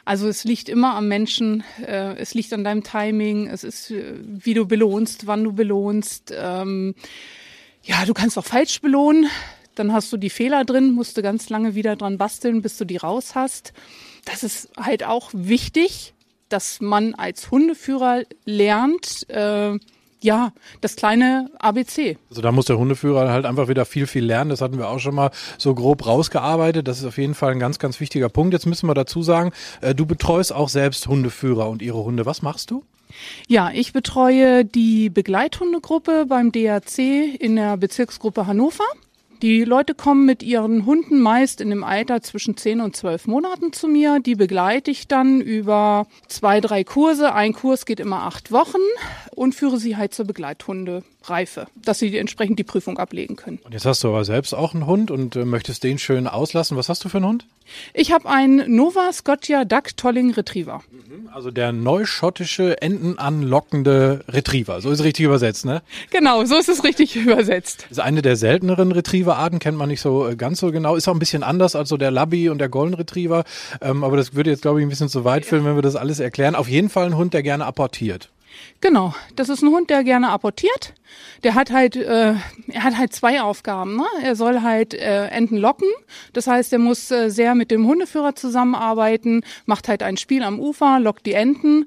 [0.06, 4.14] Also es liegt immer am Menschen, äh, es liegt an deinem Timing, es ist, äh,
[4.22, 6.32] wie du belohnst, wann du belohnst.
[6.32, 6.94] Ähm,
[7.82, 9.28] ja, du kannst auch falsch belohnen.
[9.74, 12.84] Dann hast du die Fehler drin, musst du ganz lange wieder dran basteln, bis du
[12.84, 13.72] die raus hast.
[14.24, 16.14] Das ist halt auch wichtig,
[16.48, 19.76] dass man als Hundeführer lernt, äh,
[20.26, 22.18] ja, das kleine ABC.
[22.30, 24.50] Also da muss der Hundeführer halt einfach wieder viel, viel lernen.
[24.50, 26.88] Das hatten wir auch schon mal so grob rausgearbeitet.
[26.88, 28.52] Das ist auf jeden Fall ein ganz, ganz wichtiger Punkt.
[28.52, 32.26] Jetzt müssen wir dazu sagen, äh, du betreust auch selbst Hundeführer und ihre Hunde.
[32.26, 32.82] Was machst du?
[33.46, 38.84] Ja, ich betreue die Begleithundegruppe beim DAC in der Bezirksgruppe Hannover.
[39.42, 43.72] Die Leute kommen mit ihren Hunden meist in dem Alter zwischen 10 und 12 Monaten
[43.72, 44.18] zu mir.
[44.20, 47.34] Die begleite ich dann über zwei, drei Kurse.
[47.34, 48.78] Ein Kurs geht immer acht Wochen
[49.34, 53.58] und führe sie halt zur Begleithundereife, dass sie entsprechend die Prüfung ablegen können.
[53.62, 56.76] Und jetzt hast du aber selbst auch einen Hund und äh, möchtest den schön auslassen.
[56.78, 57.46] Was hast du für einen Hund?
[57.94, 60.82] Ich habe einen Nova Scotia Duck Tolling Retriever.
[60.90, 64.80] Mhm, also der neuschottische, entenanlockende Retriever.
[64.80, 65.82] So ist es richtig übersetzt, ne?
[66.10, 67.82] Genau, so ist es richtig übersetzt.
[67.88, 68.92] Das ist eine der selteneren
[69.26, 70.96] Retriever-Arten, kennt man nicht so äh, ganz so genau.
[70.96, 73.44] Ist auch ein bisschen anders als so der Labby und der Golden Retriever.
[73.80, 75.96] Ähm, aber das würde jetzt, glaube ich, ein bisschen zu weit führen, wenn wir das
[75.96, 76.54] alles erklären.
[76.54, 78.30] Auf jeden Fall ein Hund, der gerne apportiert.
[78.80, 80.94] Genau, das ist ein Hund, der gerne apportiert.
[81.44, 82.34] Der hat halt, äh,
[82.68, 83.96] er hat halt zwei Aufgaben.
[83.96, 84.06] Ne?
[84.22, 85.88] Er soll halt äh, Enten locken.
[86.32, 90.58] Das heißt, er muss äh, sehr mit dem Hundeführer zusammenarbeiten, macht halt ein Spiel am
[90.58, 91.86] Ufer, lockt die Enten.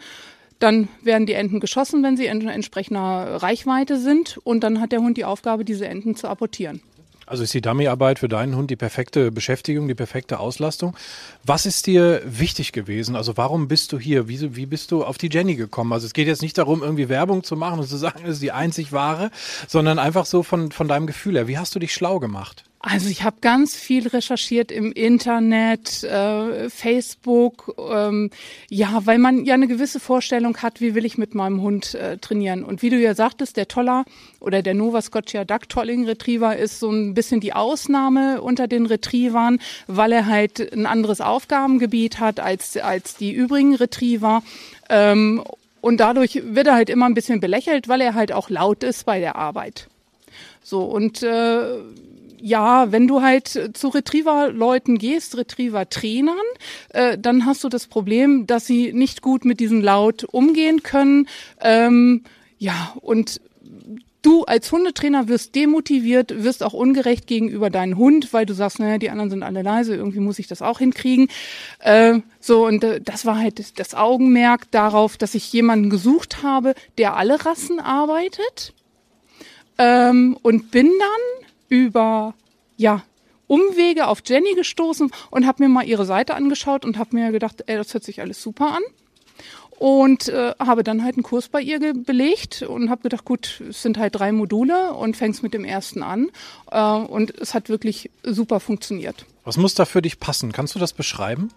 [0.60, 4.40] Dann werden die Enten geschossen, wenn sie in entsprechender Reichweite sind.
[4.44, 6.82] Und dann hat der Hund die Aufgabe, diese Enten zu apportieren.
[7.30, 10.98] Also ist die Dummyarbeit für deinen Hund die perfekte Beschäftigung, die perfekte Auslastung.
[11.44, 13.16] Was ist dir wichtig gewesen?
[13.16, 14.28] Also warum bist du hier?
[14.28, 15.94] Wie, wie bist du auf die Jenny gekommen?
[15.94, 18.42] Also es geht jetzt nicht darum, irgendwie Werbung zu machen und zu sagen, das ist
[18.42, 19.30] die einzig wahre,
[19.68, 21.48] sondern einfach so von, von deinem Gefühl her.
[21.48, 22.64] Wie hast du dich schlau gemacht?
[22.82, 28.30] Also ich habe ganz viel recherchiert im Internet, äh, Facebook, ähm,
[28.70, 32.18] ja, weil man ja eine gewisse Vorstellung hat, wie will ich mit meinem Hund äh,
[32.18, 32.64] trainieren.
[32.64, 34.06] Und wie du ja sagtest, der Toller
[34.40, 38.86] oder der Nova Scotia Duck Tolling Retriever ist so ein bisschen die Ausnahme unter den
[38.86, 44.42] Retrievern, weil er halt ein anderes Aufgabengebiet hat als, als die übrigen Retriever.
[44.90, 45.44] Ähm,
[45.82, 49.06] und dadurch wird er halt immer ein bisschen belächelt, weil er halt auch laut ist
[49.06, 49.90] bei der Arbeit.
[50.64, 51.78] So, und äh,
[52.42, 56.36] ja, wenn du halt zu Retriever-Leuten gehst, Retriever-Trainern,
[56.90, 61.28] äh, dann hast du das Problem, dass sie nicht gut mit diesem Laut umgehen können.
[61.62, 62.24] Ähm,
[62.58, 63.42] ja, und
[64.22, 68.98] du als Hundetrainer wirst demotiviert, wirst auch ungerecht gegenüber deinem Hund, weil du sagst, naja,
[68.98, 71.30] die anderen sind alle leise, irgendwie muss ich das auch hinkriegen.
[71.80, 76.74] Äh, so, und äh, das war halt das Augenmerk darauf, dass ich jemanden gesucht habe,
[76.98, 78.74] der alle Rassen arbeitet.
[79.78, 82.34] Ähm, und bin dann über
[82.78, 83.04] ja
[83.50, 87.64] Umwege auf Jenny gestoßen und habe mir mal ihre Seite angeschaut und habe mir gedacht,
[87.66, 88.84] ey, das hört sich alles super an.
[89.80, 93.82] Und äh, habe dann halt einen Kurs bei ihr belegt und habe gedacht, gut, es
[93.82, 96.30] sind halt drei Module und fängst mit dem ersten an.
[96.70, 99.26] Äh, und es hat wirklich super funktioniert.
[99.46, 100.52] Was muss da für dich passen?
[100.52, 101.50] Kannst du das beschreiben?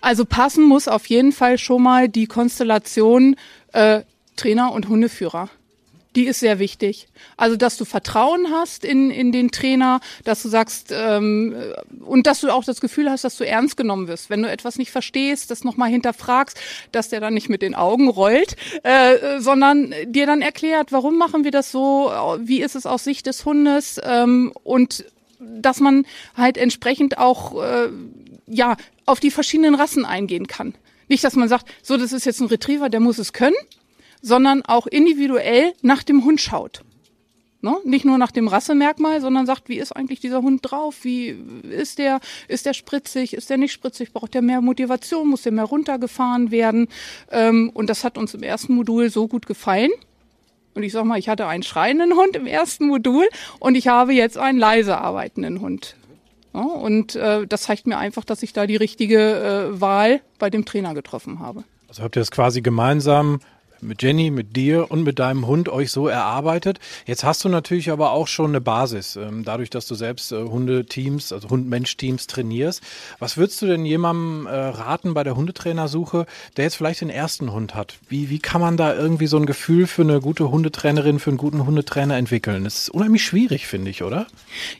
[0.00, 3.36] Also passen muss auf jeden Fall schon mal die Konstellation
[3.72, 4.02] äh,
[4.36, 5.50] Trainer und Hundeführer
[6.16, 7.08] die ist sehr wichtig.
[7.36, 11.54] Also, dass du Vertrauen hast in, in den Trainer, dass du sagst, ähm,
[12.00, 14.30] und dass du auch das Gefühl hast, dass du ernst genommen wirst.
[14.30, 16.58] Wenn du etwas nicht verstehst, das nochmal hinterfragst,
[16.90, 21.44] dass der dann nicht mit den Augen rollt, äh, sondern dir dann erklärt, warum machen
[21.44, 25.04] wir das so, wie ist es aus Sicht des Hundes ähm, und
[25.38, 27.88] dass man halt entsprechend auch äh,
[28.46, 30.74] ja auf die verschiedenen Rassen eingehen kann
[31.08, 33.54] Nicht, dass man sagt, so, das ist jetzt ein Retriever, der muss es können,
[34.26, 36.82] sondern auch individuell nach dem Hund schaut.
[37.62, 37.76] Ne?
[37.84, 41.04] Nicht nur nach dem Rassemerkmal, sondern sagt, wie ist eigentlich dieser Hund drauf?
[41.04, 42.18] Wie ist der?
[42.48, 43.34] Ist der spritzig?
[43.34, 44.12] Ist der nicht spritzig?
[44.12, 45.28] Braucht der mehr Motivation?
[45.28, 46.88] Muss der mehr runtergefahren werden?
[47.30, 49.90] Ähm, und das hat uns im ersten Modul so gut gefallen.
[50.74, 53.28] Und ich sag mal, ich hatte einen schreienden Hund im ersten Modul
[53.60, 55.94] und ich habe jetzt einen leise arbeitenden Hund.
[56.52, 60.50] Ja, und äh, das zeigt mir einfach, dass ich da die richtige äh, Wahl bei
[60.50, 61.62] dem Trainer getroffen habe.
[61.88, 63.38] Also habt ihr das quasi gemeinsam
[63.80, 66.78] mit Jenny, mit dir und mit deinem Hund euch so erarbeitet.
[67.06, 70.42] Jetzt hast du natürlich aber auch schon eine Basis, ähm, dadurch, dass du selbst äh,
[70.42, 72.82] Hundeteams, also Hund-Mensch-Teams trainierst.
[73.18, 77.52] Was würdest du denn jemandem äh, raten bei der Hundetrainersuche, der jetzt vielleicht den ersten
[77.52, 77.98] Hund hat?
[78.08, 81.38] Wie, wie kann man da irgendwie so ein Gefühl für eine gute Hundetrainerin, für einen
[81.38, 82.64] guten Hundetrainer entwickeln?
[82.64, 84.26] Das ist unheimlich schwierig, finde ich, oder?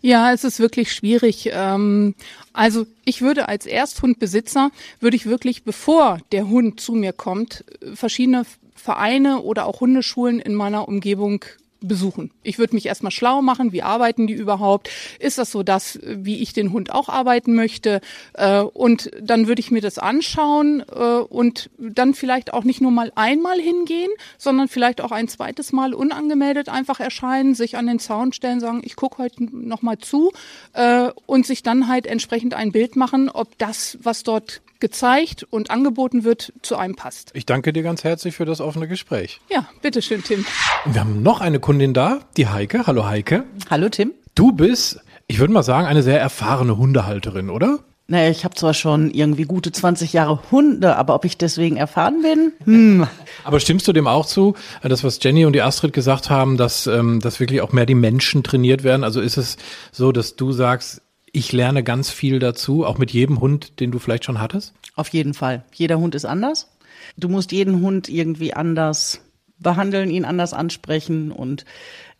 [0.00, 1.50] Ja, es ist wirklich schwierig.
[1.52, 2.14] Ähm,
[2.52, 8.44] also ich würde als Ersthundbesitzer, würde ich wirklich, bevor der Hund zu mir kommt, verschiedene
[8.76, 11.44] Vereine oder auch Hundeschulen in meiner Umgebung
[11.80, 12.30] besuchen.
[12.42, 14.90] Ich würde mich erstmal schlau machen, wie arbeiten die überhaupt?
[15.18, 18.00] Ist das so das, wie ich den Hund auch arbeiten möchte?
[18.34, 22.90] Äh, und dann würde ich mir das anschauen äh, und dann vielleicht auch nicht nur
[22.90, 27.98] mal einmal hingehen, sondern vielleicht auch ein zweites Mal unangemeldet einfach erscheinen, sich an den
[27.98, 30.32] Zaun stellen, sagen, ich gucke heute noch mal zu
[30.72, 35.70] äh, und sich dann halt entsprechend ein Bild machen, ob das, was dort gezeigt und
[35.70, 37.30] angeboten wird, zu einem passt.
[37.34, 39.40] Ich danke dir ganz herzlich für das offene Gespräch.
[39.50, 40.44] Ja, bitteschön, Tim.
[40.84, 42.86] Wir haben noch eine Kundin da, die Heike.
[42.86, 43.44] Hallo Heike.
[43.70, 44.12] Hallo Tim.
[44.34, 47.80] Du bist, ich würde mal sagen, eine sehr erfahrene Hundehalterin, oder?
[48.08, 52.22] Naja, ich habe zwar schon irgendwie gute 20 Jahre Hunde, aber ob ich deswegen erfahren
[52.22, 52.52] bin?
[52.64, 53.08] Hm.
[53.42, 56.86] Aber stimmst du dem auch zu, das was Jenny und die Astrid gesagt haben, dass,
[56.86, 59.02] ähm, dass wirklich auch mehr die Menschen trainiert werden?
[59.02, 59.56] Also ist es
[59.90, 61.02] so, dass du sagst,
[61.37, 64.72] ich lerne ganz viel dazu, auch mit jedem Hund, den du vielleicht schon hattest?
[64.94, 65.64] Auf jeden Fall.
[65.75, 66.70] Jeder Hund ist anders.
[67.16, 69.20] Du musst jeden Hund irgendwie anders
[69.59, 71.64] behandeln, ihn anders ansprechen und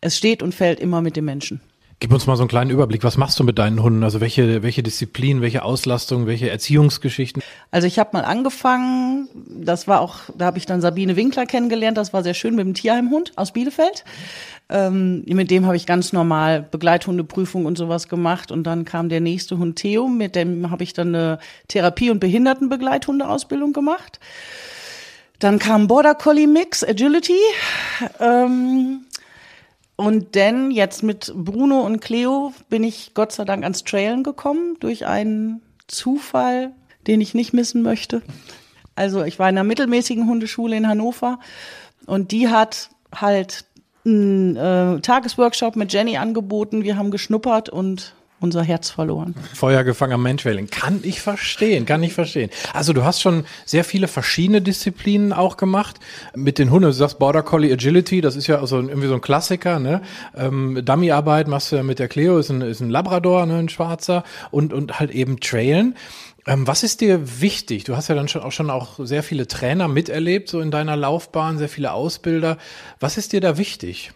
[0.01, 1.61] es steht und fällt immer mit dem Menschen.
[1.99, 3.03] Gib uns mal so einen kleinen Überblick.
[3.03, 4.03] Was machst du mit deinen Hunden?
[4.03, 7.41] Also welche, welche Disziplin, welche Auslastung, welche Erziehungsgeschichten?
[7.71, 11.97] Also ich habe mal angefangen, das war auch, da habe ich dann Sabine Winkler kennengelernt,
[11.97, 14.05] das war sehr schön mit dem Tierheimhund aus Bielefeld.
[14.69, 18.51] Ähm, mit dem habe ich ganz normal Begleithundeprüfung und sowas gemacht.
[18.51, 22.19] Und dann kam der nächste Hund Theo, mit dem habe ich dann eine Therapie- und
[22.19, 24.19] Behindertenbegleithundeausbildung gemacht.
[25.39, 27.37] Dann kam Border Collie Mix, Agility.
[28.19, 29.05] Ähm,
[29.95, 34.77] und dann jetzt mit Bruno und Cleo bin ich Gott sei Dank ans Trailen gekommen
[34.79, 36.71] durch einen Zufall,
[37.07, 38.21] den ich nicht missen möchte.
[38.95, 41.39] Also ich war in einer mittelmäßigen Hundeschule in Hannover
[42.05, 43.65] und die hat halt
[44.07, 46.83] einen äh, Tagesworkshop mit Jenny angeboten.
[46.83, 49.33] Wir haben geschnuppert und unser Herz verloren.
[49.53, 50.67] Feuer gefangen am Menschwelling.
[50.67, 52.51] Kann ich verstehen, kann ich verstehen.
[52.73, 55.99] Also du hast schon sehr viele verschiedene Disziplinen auch gemacht.
[56.35, 59.21] Mit den Hunden, du sagst Border Collie Agility, das ist ja also irgendwie so ein
[59.21, 60.01] Klassiker, ne?
[60.35, 63.69] Ähm, Dummyarbeit machst du ja mit der Cleo, ist ein, ist ein Labrador, ne, ein
[63.69, 64.23] schwarzer.
[64.51, 65.95] Und, und halt eben Trailen.
[66.47, 67.83] Ähm, was ist dir wichtig?
[67.83, 70.95] Du hast ja dann schon auch, schon auch sehr viele Trainer miterlebt, so in deiner
[70.95, 72.57] Laufbahn, sehr viele Ausbilder.
[73.01, 74.11] Was ist dir da wichtig?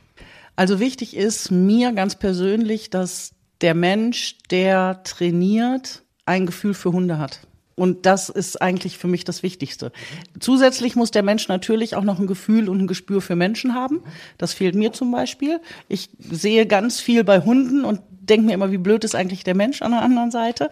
[0.55, 7.17] Also wichtig ist mir ganz persönlich, dass der Mensch, der trainiert, ein Gefühl für Hunde
[7.17, 7.41] hat.
[7.75, 9.91] Und das ist eigentlich für mich das Wichtigste.
[10.39, 14.03] Zusätzlich muss der Mensch natürlich auch noch ein Gefühl und ein Gespür für Menschen haben.
[14.37, 15.59] Das fehlt mir zum Beispiel.
[15.87, 19.55] Ich sehe ganz viel bei Hunden und denke mir immer, wie blöd ist eigentlich der
[19.55, 20.69] Mensch an der anderen Seite.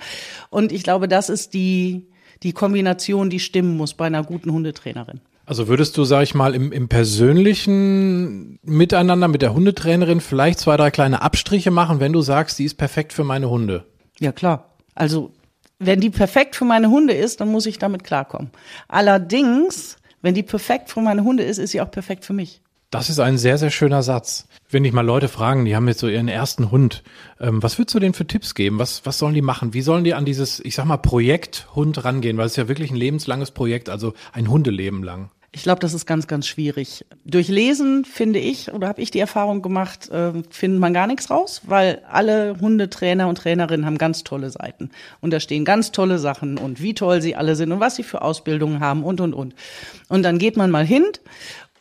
[0.49, 2.07] Und ich glaube, das ist die,
[2.41, 5.19] die Kombination, die stimmen muss bei einer guten Hundetrainerin.
[5.45, 10.77] Also würdest du, sag ich mal, im, im persönlichen Miteinander mit der Hundetrainerin vielleicht zwei,
[10.77, 13.85] drei kleine Abstriche machen, wenn du sagst, die ist perfekt für meine Hunde?
[14.19, 14.75] Ja, klar.
[14.93, 15.31] Also,
[15.79, 18.51] wenn die perfekt für meine Hunde ist, dann muss ich damit klarkommen.
[18.87, 22.61] Allerdings, wenn die perfekt für meine Hunde ist, ist sie auch perfekt für mich.
[22.91, 24.47] Das ist ein sehr, sehr schöner Satz.
[24.67, 27.03] Wenn dich mal Leute fragen, die haben jetzt so ihren ersten Hund,
[27.39, 28.79] ähm, was würdest du denen für Tipps geben?
[28.79, 29.75] Was, was sollen die machen?
[29.75, 32.37] Wie sollen die an dieses, ich sag mal, Projekt Hund rangehen?
[32.37, 35.29] Weil es ist ja wirklich ein lebenslanges Projekt, also ein Hundeleben lang.
[35.51, 37.05] Ich glaube, das ist ganz, ganz schwierig.
[37.25, 41.31] Durch Lesen finde ich oder habe ich die Erfahrung gemacht, äh, findet man gar nichts
[41.31, 46.19] raus, weil alle Hundetrainer und Trainerinnen haben ganz tolle Seiten und da stehen ganz tolle
[46.19, 49.33] Sachen und wie toll sie alle sind und was sie für Ausbildungen haben und und
[49.33, 49.55] und.
[50.07, 51.05] Und dann geht man mal hin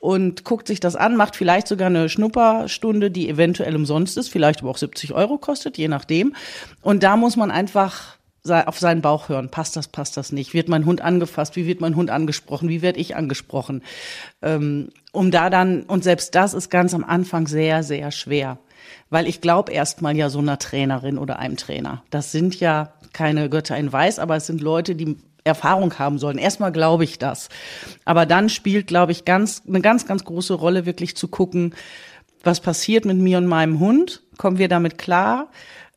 [0.01, 4.61] und guckt sich das an, macht vielleicht sogar eine Schnupperstunde, die eventuell umsonst ist, vielleicht
[4.61, 6.35] aber auch 70 Euro kostet, je nachdem.
[6.83, 9.51] Und da muss man einfach auf seinen Bauch hören.
[9.51, 10.55] Passt das, passt das nicht?
[10.55, 11.57] Wird mein Hund angefasst?
[11.57, 12.69] Wie wird mein Hund angesprochen?
[12.69, 13.83] Wie werde ich angesprochen?
[14.41, 18.59] Ähm, um da dann, und selbst das ist ganz am Anfang sehr, sehr schwer.
[19.11, 22.03] Weil ich glaube erstmal ja so einer Trainerin oder einem Trainer.
[22.11, 25.17] Das sind ja keine Götter in Weiß, aber es sind Leute, die
[25.49, 26.39] Erfahrung haben sollen.
[26.39, 27.49] Erstmal glaube ich das.
[28.05, 31.75] Aber dann spielt, glaube ich, ganz, eine ganz, ganz große Rolle, wirklich zu gucken,
[32.45, 34.23] was passiert mit mir und meinem Hund?
[34.37, 35.51] Kommen wir damit klar?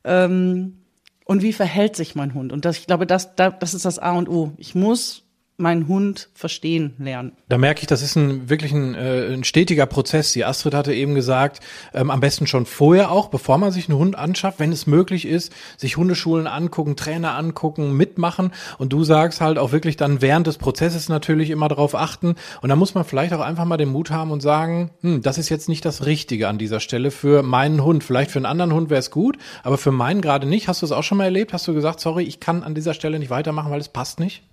[0.03, 0.77] Ähm,
[1.25, 2.51] und wie verhält sich mein Hund?
[2.51, 4.53] Und das, ich glaube, das, das ist das A und O.
[4.57, 5.23] Ich muss
[5.61, 7.33] meinen Hund verstehen lernen.
[7.47, 10.33] Da merke ich, das ist ein wirklich ein, äh, ein stetiger Prozess.
[10.33, 11.59] Die Astrid hatte eben gesagt,
[11.93, 15.25] ähm, am besten schon vorher auch, bevor man sich einen Hund anschafft, wenn es möglich
[15.25, 18.51] ist, sich Hundeschulen angucken, Trainer angucken, mitmachen.
[18.77, 22.35] Und du sagst halt auch wirklich dann während des Prozesses natürlich immer darauf achten.
[22.61, 25.37] Und da muss man vielleicht auch einfach mal den Mut haben und sagen, hm, das
[25.37, 28.03] ist jetzt nicht das Richtige an dieser Stelle für meinen Hund.
[28.03, 30.67] Vielleicht für einen anderen Hund wäre es gut, aber für meinen gerade nicht.
[30.67, 31.53] Hast du es auch schon mal erlebt?
[31.53, 34.43] Hast du gesagt, sorry, ich kann an dieser Stelle nicht weitermachen, weil es passt nicht?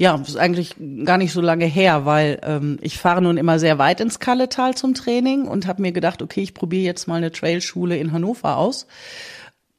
[0.00, 3.76] Ja, ist eigentlich gar nicht so lange her, weil ähm, ich fahre nun immer sehr
[3.76, 7.32] weit ins Kalletal zum Training und habe mir gedacht, okay, ich probiere jetzt mal eine
[7.32, 8.86] Trailschule in Hannover aus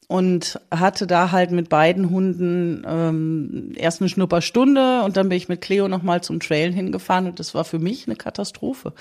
[0.06, 5.50] und hatte da halt mit beiden Hunden ähm, erst eine Schnupperstunde und dann bin ich
[5.50, 8.94] mit Cleo nochmal zum Trailen hingefahren und das war für mich eine Katastrophe.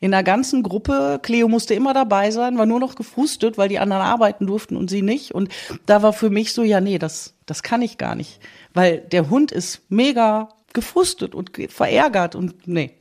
[0.00, 3.78] In der ganzen Gruppe, Cleo musste immer dabei sein, war nur noch gefrustet, weil die
[3.78, 5.32] anderen arbeiten durften und sie nicht.
[5.32, 5.48] Und
[5.86, 8.40] da war für mich so, ja, nee, das, das kann ich gar nicht.
[8.74, 12.92] Weil der Hund ist mega gefrustet und verärgert und nee.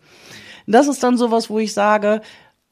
[0.65, 2.21] Das ist dann sowas, wo ich sage,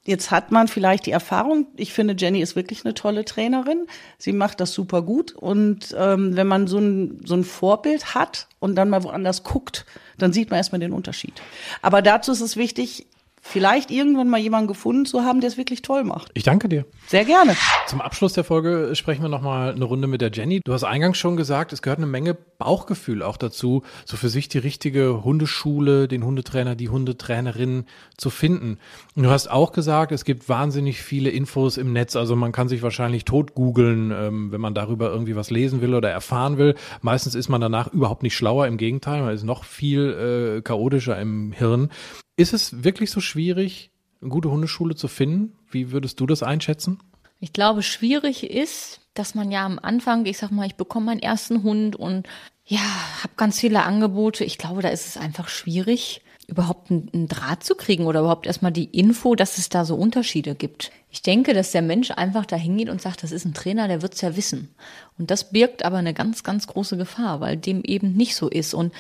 [0.06, 1.68] Jetzt hat man vielleicht die Erfahrung.
[1.78, 3.88] Ich finde, Jenny ist wirklich eine tolle Trainerin.
[4.18, 5.32] Sie macht das super gut.
[5.32, 9.86] Und ähm, wenn man so ein, so ein Vorbild hat und dann mal woanders guckt,
[10.18, 11.42] dann sieht man erstmal den Unterschied.
[11.82, 13.08] Aber dazu ist es wichtig,
[13.46, 16.32] vielleicht irgendwann mal jemanden gefunden zu haben, der es wirklich toll macht.
[16.34, 16.86] Ich danke dir.
[17.08, 17.56] Sehr gerne.
[17.88, 20.62] Zum Abschluss der Folge sprechen wir nochmal eine Runde mit der Jenny.
[20.64, 24.48] Du hast eingangs schon gesagt, es gehört eine Menge Bauchgefühl auch dazu, so für sich
[24.48, 27.86] die richtige Hundeschule, den Hundetrainer, die Hundetrainerin
[28.18, 28.80] zu finden.
[29.16, 32.16] Und du hast auch gesagt, es gibt wahnsinnig viele Infos im Netz.
[32.16, 35.94] Also man kann sich wahrscheinlich tot googeln, ähm, wenn man darüber irgendwie was lesen will
[35.94, 36.76] oder erfahren will.
[37.02, 38.68] Meistens ist man danach überhaupt nicht schlauer.
[38.68, 41.90] Im Gegenteil, man ist noch viel äh, chaotischer im Hirn.
[42.36, 43.92] Ist es wirklich so schwierig,
[44.22, 45.54] eine gute Hundeschule zu finden?
[45.70, 47.00] Wie würdest du das einschätzen?
[47.40, 51.22] Ich glaube, schwierig ist, dass man ja am Anfang, ich sag mal, ich bekomme meinen
[51.22, 52.28] ersten Hund und
[52.66, 52.80] ja,
[53.22, 54.46] habe ganz viele Angebote.
[54.46, 58.72] Ich glaube, da ist es einfach schwierig, überhaupt einen, Draht zu kriegen oder überhaupt erstmal
[58.72, 60.92] die Info, dass es da so Unterschiede gibt.
[61.10, 64.02] Ich denke, dass der Mensch einfach da hingeht und sagt, das ist ein Trainer, der
[64.02, 64.74] wird's ja wissen.
[65.18, 68.74] Und das birgt aber eine ganz, ganz große Gefahr, weil dem eben nicht so ist.
[68.74, 68.94] Und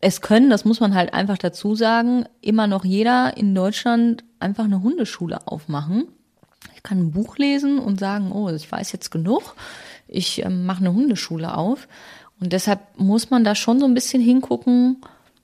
[0.00, 4.64] es können, das muss man halt einfach dazu sagen, immer noch jeder in Deutschland einfach
[4.64, 6.08] eine Hundeschule aufmachen.
[6.74, 9.56] Ich kann ein Buch lesen und sagen, oh, ich weiß jetzt genug,
[10.06, 11.88] ich äh, mache eine Hundeschule auf.
[12.38, 15.00] Und deshalb muss man da schon so ein bisschen hingucken,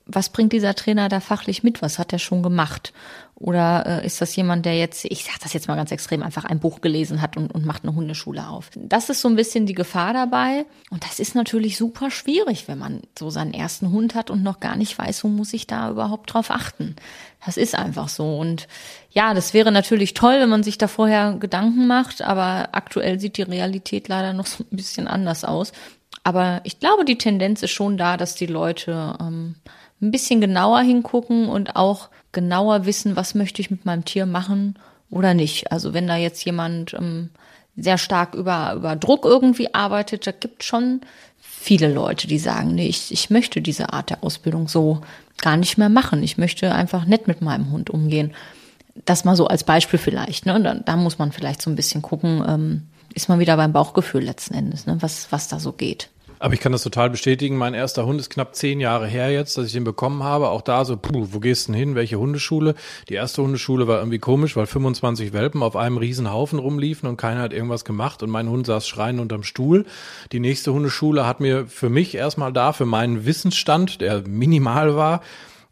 [0.07, 1.83] was bringt dieser Trainer da fachlich mit?
[1.83, 2.93] Was hat er schon gemacht?
[3.35, 6.45] Oder äh, ist das jemand, der jetzt, ich sage das jetzt mal ganz extrem, einfach
[6.45, 8.71] ein Buch gelesen hat und, und macht eine Hundeschule auf?
[8.77, 10.65] Das ist so ein bisschen die Gefahr dabei.
[10.91, 14.61] Und das ist natürlich super schwierig, wenn man so seinen ersten Hund hat und noch
[14.61, 16.95] gar nicht weiß, wo muss ich da überhaupt drauf achten.
[17.45, 18.39] Das ist einfach so.
[18.39, 18.69] Und
[19.11, 23.39] ja, das wäre natürlich toll, wenn man sich da vorher Gedanken macht, aber aktuell sieht
[23.39, 25.73] die Realität leider noch so ein bisschen anders aus.
[26.23, 29.57] Aber ich glaube, die Tendenz ist schon da, dass die Leute ähm,
[30.03, 34.77] ein bisschen genauer hingucken und auch genauer wissen, was möchte ich mit meinem Tier machen
[35.11, 35.71] oder nicht.
[35.71, 37.31] Also wenn da jetzt jemand ähm,
[37.77, 41.03] sehr stark über, über Druck irgendwie arbeitet, da gibt schon
[41.41, 45.03] viele Leute, die sagen, nee, ich, ich möchte diese Art der Ausbildung so
[45.39, 46.23] gar nicht mehr machen.
[46.23, 48.33] Ich möchte einfach nett mit meinem Hund umgehen.
[49.05, 50.45] Das mal so als Beispiel vielleicht.
[50.45, 50.61] Ne?
[50.61, 52.83] Da, da muss man vielleicht so ein bisschen gucken, ähm,
[53.15, 54.97] ist man wieder beim Bauchgefühl letzten Endes, ne?
[55.01, 56.09] was, was da so geht.
[56.43, 57.57] Aber ich kann das total bestätigen.
[57.57, 60.49] Mein erster Hund ist knapp zehn Jahre her jetzt, dass ich den bekommen habe.
[60.49, 61.95] Auch da so, puh, wo gehst du denn hin?
[61.95, 62.75] Welche Hundeschule?
[63.09, 67.17] Die erste Hundeschule war irgendwie komisch, weil 25 Welpen auf einem riesen Haufen rumliefen und
[67.17, 69.87] keiner hat irgendwas gemacht und mein Hund saß schreiend unterm Stuhl.
[70.33, 75.21] Die nächste Hundeschule hat mir für mich erstmal da, für meinen Wissensstand, der minimal war,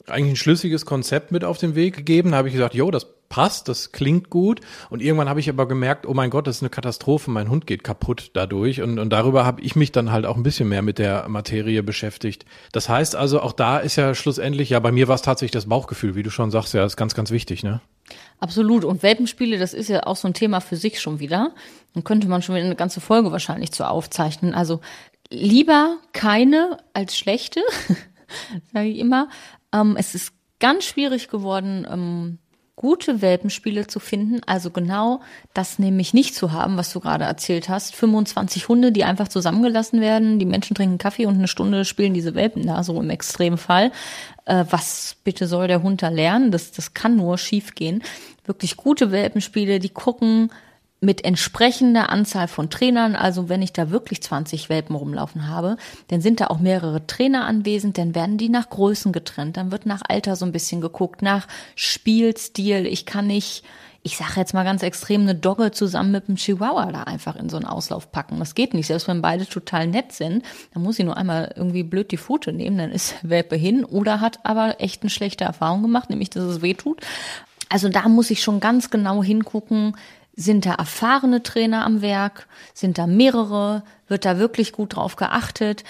[0.07, 2.31] eigentlich ein schlüssiges Konzept mit auf den Weg gegeben.
[2.31, 4.61] Da habe ich gesagt, jo, das passt, das klingt gut.
[4.91, 7.67] Und irgendwann habe ich aber gemerkt, oh mein Gott, das ist eine Katastrophe, mein Hund
[7.67, 8.83] geht kaputt dadurch.
[8.83, 11.83] Und, und darüber habe ich mich dann halt auch ein bisschen mehr mit der Materie
[11.83, 12.45] beschäftigt.
[12.73, 15.67] Das heißt also, auch da ist ja schlussendlich, ja, bei mir war es tatsächlich das
[15.67, 17.81] Bauchgefühl, wie du schon sagst, ja, ist ganz, ganz wichtig, ne?
[18.41, 18.85] Absolut.
[18.85, 21.55] Und Welpenspiele, das ist ja auch so ein Thema für sich schon wieder.
[21.95, 24.55] Dann könnte man schon wieder eine ganze Folge wahrscheinlich zu aufzeichnen.
[24.55, 24.81] Also
[25.31, 27.61] lieber keine als schlechte,
[28.73, 29.29] sage ich immer.
[29.73, 32.39] Ähm, es ist ganz schwierig geworden, ähm,
[32.81, 35.21] gute Welpenspiele zu finden, also genau
[35.53, 37.95] das nämlich nicht zu haben, was du gerade erzählt hast.
[37.95, 42.35] 25 Hunde, die einfach zusammengelassen werden, die Menschen trinken Kaffee und eine Stunde spielen diese
[42.35, 43.93] Welpen da, so im Extremfall.
[44.47, 46.53] Äh, was bitte soll der Hund da lernen?
[46.53, 48.03] Das, das kann nur schief gehen.
[48.47, 50.51] Wirklich gute Welpenspiele, die gucken,
[51.01, 55.77] mit entsprechender Anzahl von Trainern, also wenn ich da wirklich 20 Welpen rumlaufen habe,
[56.09, 59.87] dann sind da auch mehrere Trainer anwesend, dann werden die nach Größen getrennt, dann wird
[59.87, 62.87] nach Alter so ein bisschen geguckt, nach Spielstil.
[62.87, 63.65] Ich kann nicht,
[64.03, 67.49] ich sage jetzt mal ganz extrem, eine Dogge zusammen mit einem Chihuahua da einfach in
[67.49, 68.39] so einen Auslauf packen.
[68.39, 70.45] Das geht nicht, selbst wenn beide total nett sind,
[70.75, 74.21] dann muss ich nur einmal irgendwie blöd die Pfote nehmen, dann ist Welpe hin oder
[74.21, 77.01] hat aber echt eine schlechte Erfahrung gemacht, nämlich dass es weh tut.
[77.71, 79.95] Also da muss ich schon ganz genau hingucken,
[80.41, 82.47] sind da erfahrene Trainer am Werk?
[82.73, 83.83] Sind da mehrere?
[84.09, 85.85] Wird da wirklich gut drauf geachtet?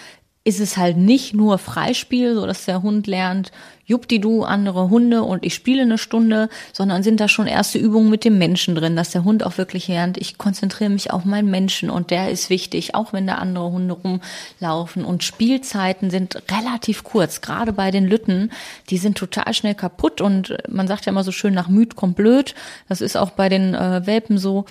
[0.50, 3.52] Ist es halt nicht nur Freispiel, so dass der Hund lernt,
[3.86, 8.24] du andere Hunde und ich spiele eine Stunde, sondern sind da schon erste Übungen mit
[8.24, 11.88] dem Menschen drin, dass der Hund auch wirklich lernt, ich konzentriere mich auf meinen Menschen
[11.88, 15.04] und der ist wichtig, auch wenn da andere Hunde rumlaufen.
[15.04, 18.50] Und Spielzeiten sind relativ kurz, gerade bei den Lütten,
[18.90, 22.16] die sind total schnell kaputt und man sagt ja immer so schön, nach müd kommt
[22.16, 22.56] blöd.
[22.88, 24.64] Das ist auch bei den äh, Welpen so.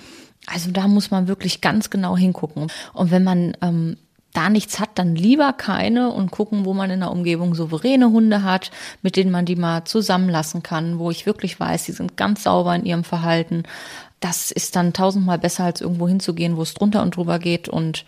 [0.46, 2.68] Also da muss man wirklich ganz genau hingucken.
[2.92, 3.96] Und wenn man ähm,
[4.32, 8.42] da nichts hat, dann lieber keine und gucken, wo man in der Umgebung souveräne Hunde
[8.42, 8.70] hat,
[9.02, 12.74] mit denen man die mal zusammenlassen kann, wo ich wirklich weiß, die sind ganz sauber
[12.74, 13.64] in ihrem Verhalten.
[14.20, 17.68] Das ist dann tausendmal besser, als irgendwo hinzugehen, wo es drunter und drüber geht.
[17.68, 18.04] Und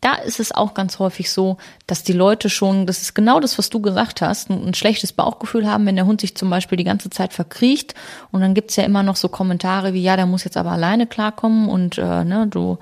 [0.00, 1.56] da ist es auch ganz häufig so,
[1.88, 5.68] dass die Leute schon, das ist genau das, was du gesagt hast, ein, schlechtes Bauchgefühl
[5.68, 7.94] haben, wenn der Hund sich zum Beispiel die ganze Zeit verkriecht.
[8.30, 11.08] Und dann gibt's ja immer noch so Kommentare wie, ja, der muss jetzt aber alleine
[11.08, 12.78] klarkommen und äh, ne, du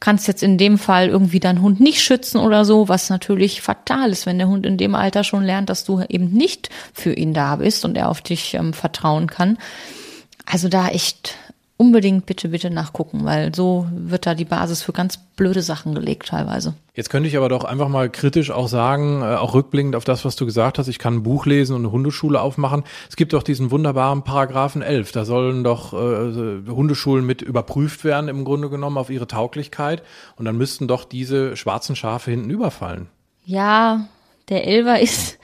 [0.00, 4.10] kannst jetzt in dem Fall irgendwie deinen Hund nicht schützen oder so, was natürlich fatal
[4.10, 7.32] ist, wenn der Hund in dem Alter schon lernt, dass du eben nicht für ihn
[7.32, 9.58] da bist und er auf dich ähm, vertrauen kann.
[10.44, 11.34] Also da echt
[11.78, 16.28] unbedingt bitte, bitte nachgucken, weil so wird da die Basis für ganz blöde Sachen gelegt
[16.28, 16.74] teilweise.
[16.94, 20.24] Jetzt könnte ich aber doch einfach mal kritisch auch sagen, äh, auch rückblickend auf das,
[20.24, 22.84] was du gesagt hast, ich kann ein Buch lesen und eine Hundeschule aufmachen.
[23.10, 28.28] Es gibt doch diesen wunderbaren Paragraphen 11, da sollen doch äh, Hundeschulen mit überprüft werden
[28.28, 30.02] im Grunde genommen auf ihre Tauglichkeit
[30.36, 33.08] und dann müssten doch diese schwarzen Schafe hinten überfallen.
[33.44, 34.08] Ja,
[34.48, 35.38] der Elver ist,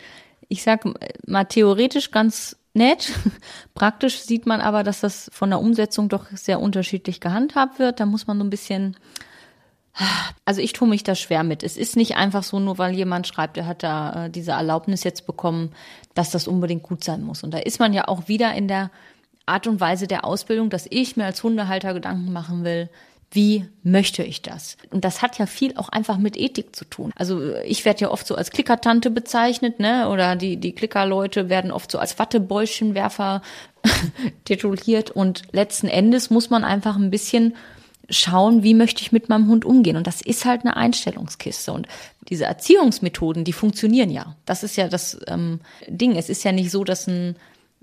[0.48, 0.84] ich sag
[1.26, 3.12] mal theoretisch ganz nett.
[3.74, 8.00] Praktisch sieht man aber, dass das von der Umsetzung doch sehr unterschiedlich gehandhabt wird.
[8.00, 8.96] Da muss man so ein bisschen,
[10.44, 11.62] also ich tue mich da schwer mit.
[11.62, 15.04] Es ist nicht einfach so, nur weil jemand schreibt, er hat da äh, diese Erlaubnis
[15.04, 15.72] jetzt bekommen,
[16.14, 17.42] dass das unbedingt gut sein muss.
[17.42, 18.90] Und da ist man ja auch wieder in der
[19.46, 22.88] Art und Weise der Ausbildung, dass ich mir als Hundehalter Gedanken machen will,
[23.32, 24.76] wie möchte ich das?
[24.90, 27.12] Und das hat ja viel auch einfach mit Ethik zu tun.
[27.16, 30.08] Also ich werde ja oft so als Klickertante bezeichnet, ne?
[30.10, 33.42] Oder die, die Klickerleute werden oft so als Wattebäuschenwerfer
[34.44, 35.10] tituliert.
[35.10, 37.54] Und letzten Endes muss man einfach ein bisschen
[38.10, 39.96] schauen, wie möchte ich mit meinem Hund umgehen.
[39.96, 41.72] Und das ist halt eine Einstellungskiste.
[41.72, 41.88] Und
[42.28, 44.36] diese Erziehungsmethoden, die funktionieren ja.
[44.44, 46.16] Das ist ja das ähm, Ding.
[46.16, 47.36] Es ist ja nicht so, dass ein,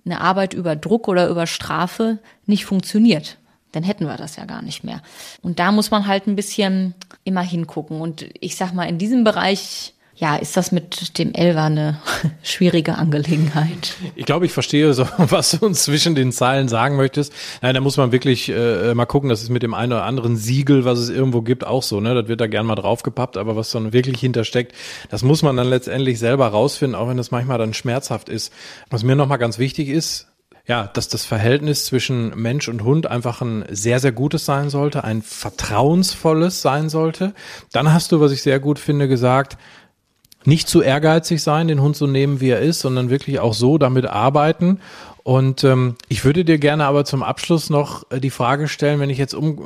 [0.06, 3.38] eine Arbeit über Druck oder über Strafe nicht funktioniert
[3.72, 5.02] dann hätten wir das ja gar nicht mehr.
[5.42, 8.02] Und da muss man halt ein bisschen immer hingucken.
[8.02, 12.02] Und ich sag mal, in diesem Bereich ja, ist das mit dem Elver eine
[12.44, 13.96] schwierige Angelegenheit.
[14.16, 17.32] Ich glaube, ich verstehe so, was du uns zwischen den Zeilen sagen möchtest.
[17.62, 20.36] Nein, da muss man wirklich äh, mal gucken, das ist mit dem einen oder anderen
[20.36, 22.14] Siegel, was es irgendwo gibt, auch so, ne?
[22.14, 24.76] Das wird da gern mal draufgepappt, aber was dann wirklich hintersteckt,
[25.10, 28.52] das muss man dann letztendlich selber rausfinden, auch wenn das manchmal dann schmerzhaft ist.
[28.90, 30.29] Was mir nochmal ganz wichtig ist,
[30.70, 35.04] ja, dass das Verhältnis zwischen Mensch und Hund einfach ein sehr, sehr gutes sein sollte,
[35.04, 37.34] ein vertrauensvolles sein sollte.
[37.72, 39.58] Dann hast du, was ich sehr gut finde, gesagt,
[40.46, 43.80] nicht zu ehrgeizig sein, den Hund so nehmen, wie er ist, sondern wirklich auch so
[43.80, 44.80] damit arbeiten.
[45.24, 49.10] Und ähm, ich würde dir gerne aber zum Abschluss noch äh, die Frage stellen, wenn
[49.10, 49.58] ich jetzt um,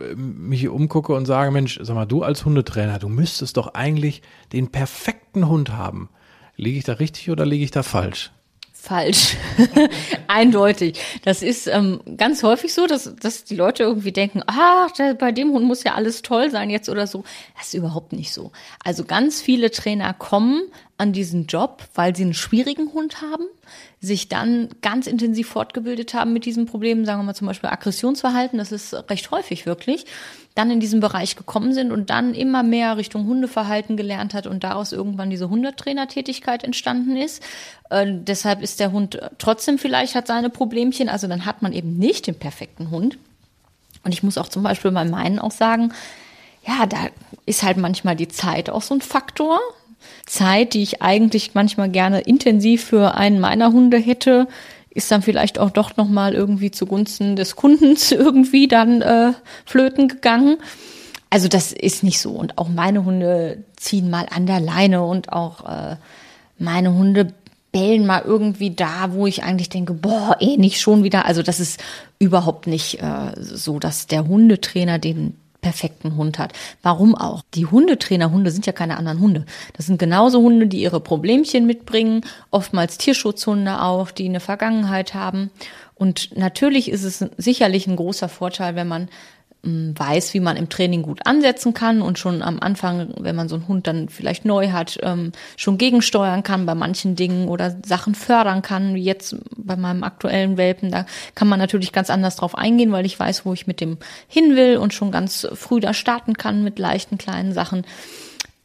[0.00, 4.22] äh, mich umgucke und sage, Mensch, sag mal, du als Hundetrainer, du müsstest doch eigentlich
[4.52, 6.08] den perfekten Hund haben.
[6.54, 8.30] Liege ich da richtig oder liege ich da falsch?
[8.82, 9.36] Falsch.
[10.26, 10.98] Eindeutig.
[11.22, 14.88] Das ist ähm, ganz häufig so, dass, dass die Leute irgendwie denken, ah,
[15.20, 17.22] bei dem Hund muss ja alles toll sein jetzt oder so.
[17.56, 18.50] Das ist überhaupt nicht so.
[18.84, 20.62] Also ganz viele Trainer kommen
[20.98, 23.44] an diesen Job, weil sie einen schwierigen Hund haben,
[24.02, 28.58] sich dann ganz intensiv fortgebildet haben mit diesen Problemen, sagen wir mal zum Beispiel Aggressionsverhalten,
[28.58, 30.06] das ist recht häufig wirklich,
[30.56, 34.64] dann in diesem Bereich gekommen sind und dann immer mehr Richtung Hundeverhalten gelernt hat und
[34.64, 37.44] daraus irgendwann diese Hundetrainertätigkeit entstanden ist.
[37.90, 41.96] Äh, deshalb ist der Hund trotzdem vielleicht hat seine Problemchen, also dann hat man eben
[41.96, 43.18] nicht den perfekten Hund.
[44.02, 45.92] Und ich muss auch zum Beispiel bei meinen auch sagen,
[46.66, 47.06] ja, da
[47.46, 49.60] ist halt manchmal die Zeit auch so ein Faktor.
[50.26, 54.48] Zeit, die ich eigentlich manchmal gerne intensiv für einen meiner Hunde hätte,
[54.90, 59.32] ist dann vielleicht auch doch noch mal irgendwie zugunsten des Kundens irgendwie dann äh,
[59.64, 60.58] flöten gegangen.
[61.30, 62.32] Also das ist nicht so.
[62.32, 65.96] Und auch meine Hunde ziehen mal an der Leine und auch äh,
[66.58, 67.32] meine Hunde
[67.72, 71.24] bellen mal irgendwie da, wo ich eigentlich denke, boah, eh nicht schon wieder.
[71.24, 71.82] Also das ist
[72.18, 76.52] überhaupt nicht äh, so, dass der Hundetrainer den perfekten Hund hat.
[76.82, 77.42] Warum auch?
[77.54, 79.46] Die Hundetrainer, Hunde sind ja keine anderen Hunde.
[79.74, 85.50] Das sind genauso Hunde, die ihre Problemchen mitbringen, oftmals Tierschutzhunde auch, die eine Vergangenheit haben.
[85.94, 89.08] Und natürlich ist es sicherlich ein großer Vorteil, wenn man
[89.64, 93.54] weiß, wie man im Training gut ansetzen kann und schon am Anfang, wenn man so
[93.54, 98.16] einen Hund dann vielleicht neu hat, ähm, schon gegensteuern kann bei manchen Dingen oder Sachen
[98.16, 100.90] fördern kann, wie jetzt bei meinem aktuellen Welpen.
[100.90, 101.06] Da
[101.36, 104.56] kann man natürlich ganz anders drauf eingehen, weil ich weiß, wo ich mit dem hin
[104.56, 107.86] will und schon ganz früh da starten kann mit leichten kleinen Sachen.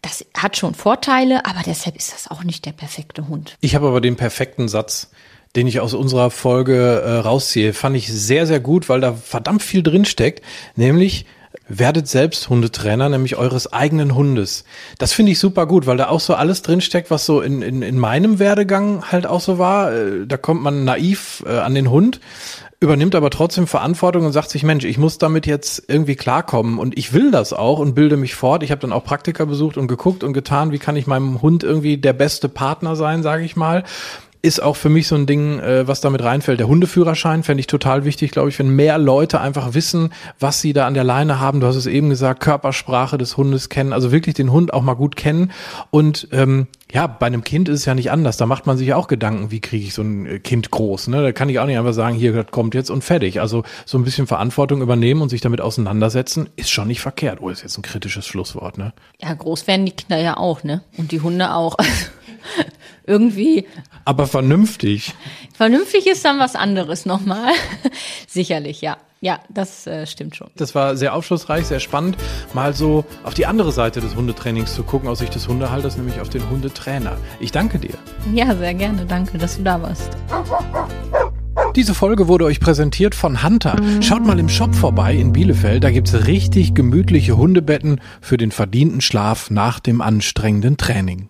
[0.01, 3.57] Das hat schon Vorteile, aber deshalb ist das auch nicht der perfekte Hund.
[3.61, 5.11] Ich habe aber den perfekten Satz
[5.57, 9.63] den ich aus unserer Folge äh, rausziehe, fand ich sehr, sehr gut, weil da verdammt
[9.63, 10.43] viel drinsteckt,
[10.75, 11.25] nämlich
[11.67, 14.65] werdet selbst Hundetrainer, nämlich eures eigenen Hundes.
[14.99, 17.81] Das finde ich super gut, weil da auch so alles drinsteckt, was so in, in,
[17.81, 19.91] in meinem Werdegang halt auch so war.
[19.91, 22.21] Äh, da kommt man naiv äh, an den Hund,
[22.79, 26.95] übernimmt aber trotzdem Verantwortung und sagt sich, Mensch, ich muss damit jetzt irgendwie klarkommen und
[26.97, 28.61] ich will das auch und bilde mich fort.
[28.61, 31.63] Ich habe dann auch Praktika besucht und geguckt und getan, wie kann ich meinem Hund
[31.63, 33.83] irgendwie der beste Partner sein, sage ich mal
[34.47, 36.59] ist auch für mich so ein Ding, äh, was damit reinfällt.
[36.59, 40.73] Der Hundeführerschein fände ich total wichtig, glaube ich, wenn mehr Leute einfach wissen, was sie
[40.73, 41.59] da an der Leine haben.
[41.59, 44.93] Du hast es eben gesagt, Körpersprache des Hundes kennen, also wirklich den Hund auch mal
[44.93, 45.51] gut kennen.
[45.91, 48.37] Und ähm, ja, bei einem Kind ist es ja nicht anders.
[48.37, 51.09] Da macht man sich auch Gedanken, wie kriege ich so ein äh, Kind groß.
[51.09, 51.21] Ne?
[51.21, 53.41] Da kann ich auch nicht einfach sagen, hier das kommt jetzt und fertig.
[53.41, 57.39] Also so ein bisschen Verantwortung übernehmen und sich damit auseinandersetzen, ist schon nicht verkehrt.
[57.41, 58.93] Oh, ist jetzt ein kritisches Schlusswort, ne?
[59.21, 60.81] Ja, groß werden die Kinder ja auch, ne?
[60.97, 61.75] Und die Hunde auch.
[63.05, 63.65] irgendwie.
[64.05, 65.13] Aber vernünftig.
[65.55, 67.51] Vernünftig ist dann was anderes nochmal.
[68.27, 68.97] Sicherlich, ja.
[69.19, 70.51] Ja, das äh, stimmt schon.
[70.57, 72.17] Das war sehr aufschlussreich, sehr spannend,
[72.53, 76.21] mal so auf die andere Seite des Hundetrainings zu gucken, aus Sicht des Hundehalters, nämlich
[76.21, 77.17] auf den Hundetrainer.
[77.39, 77.95] Ich danke dir.
[78.31, 79.05] Ja, sehr gerne.
[79.07, 80.11] Danke, dass du da warst.
[81.75, 83.75] Diese Folge wurde euch präsentiert von Hunter.
[84.01, 85.83] Schaut mal im Shop vorbei in Bielefeld.
[85.83, 91.29] Da gibt's richtig gemütliche Hundebetten für den verdienten Schlaf nach dem anstrengenden Training.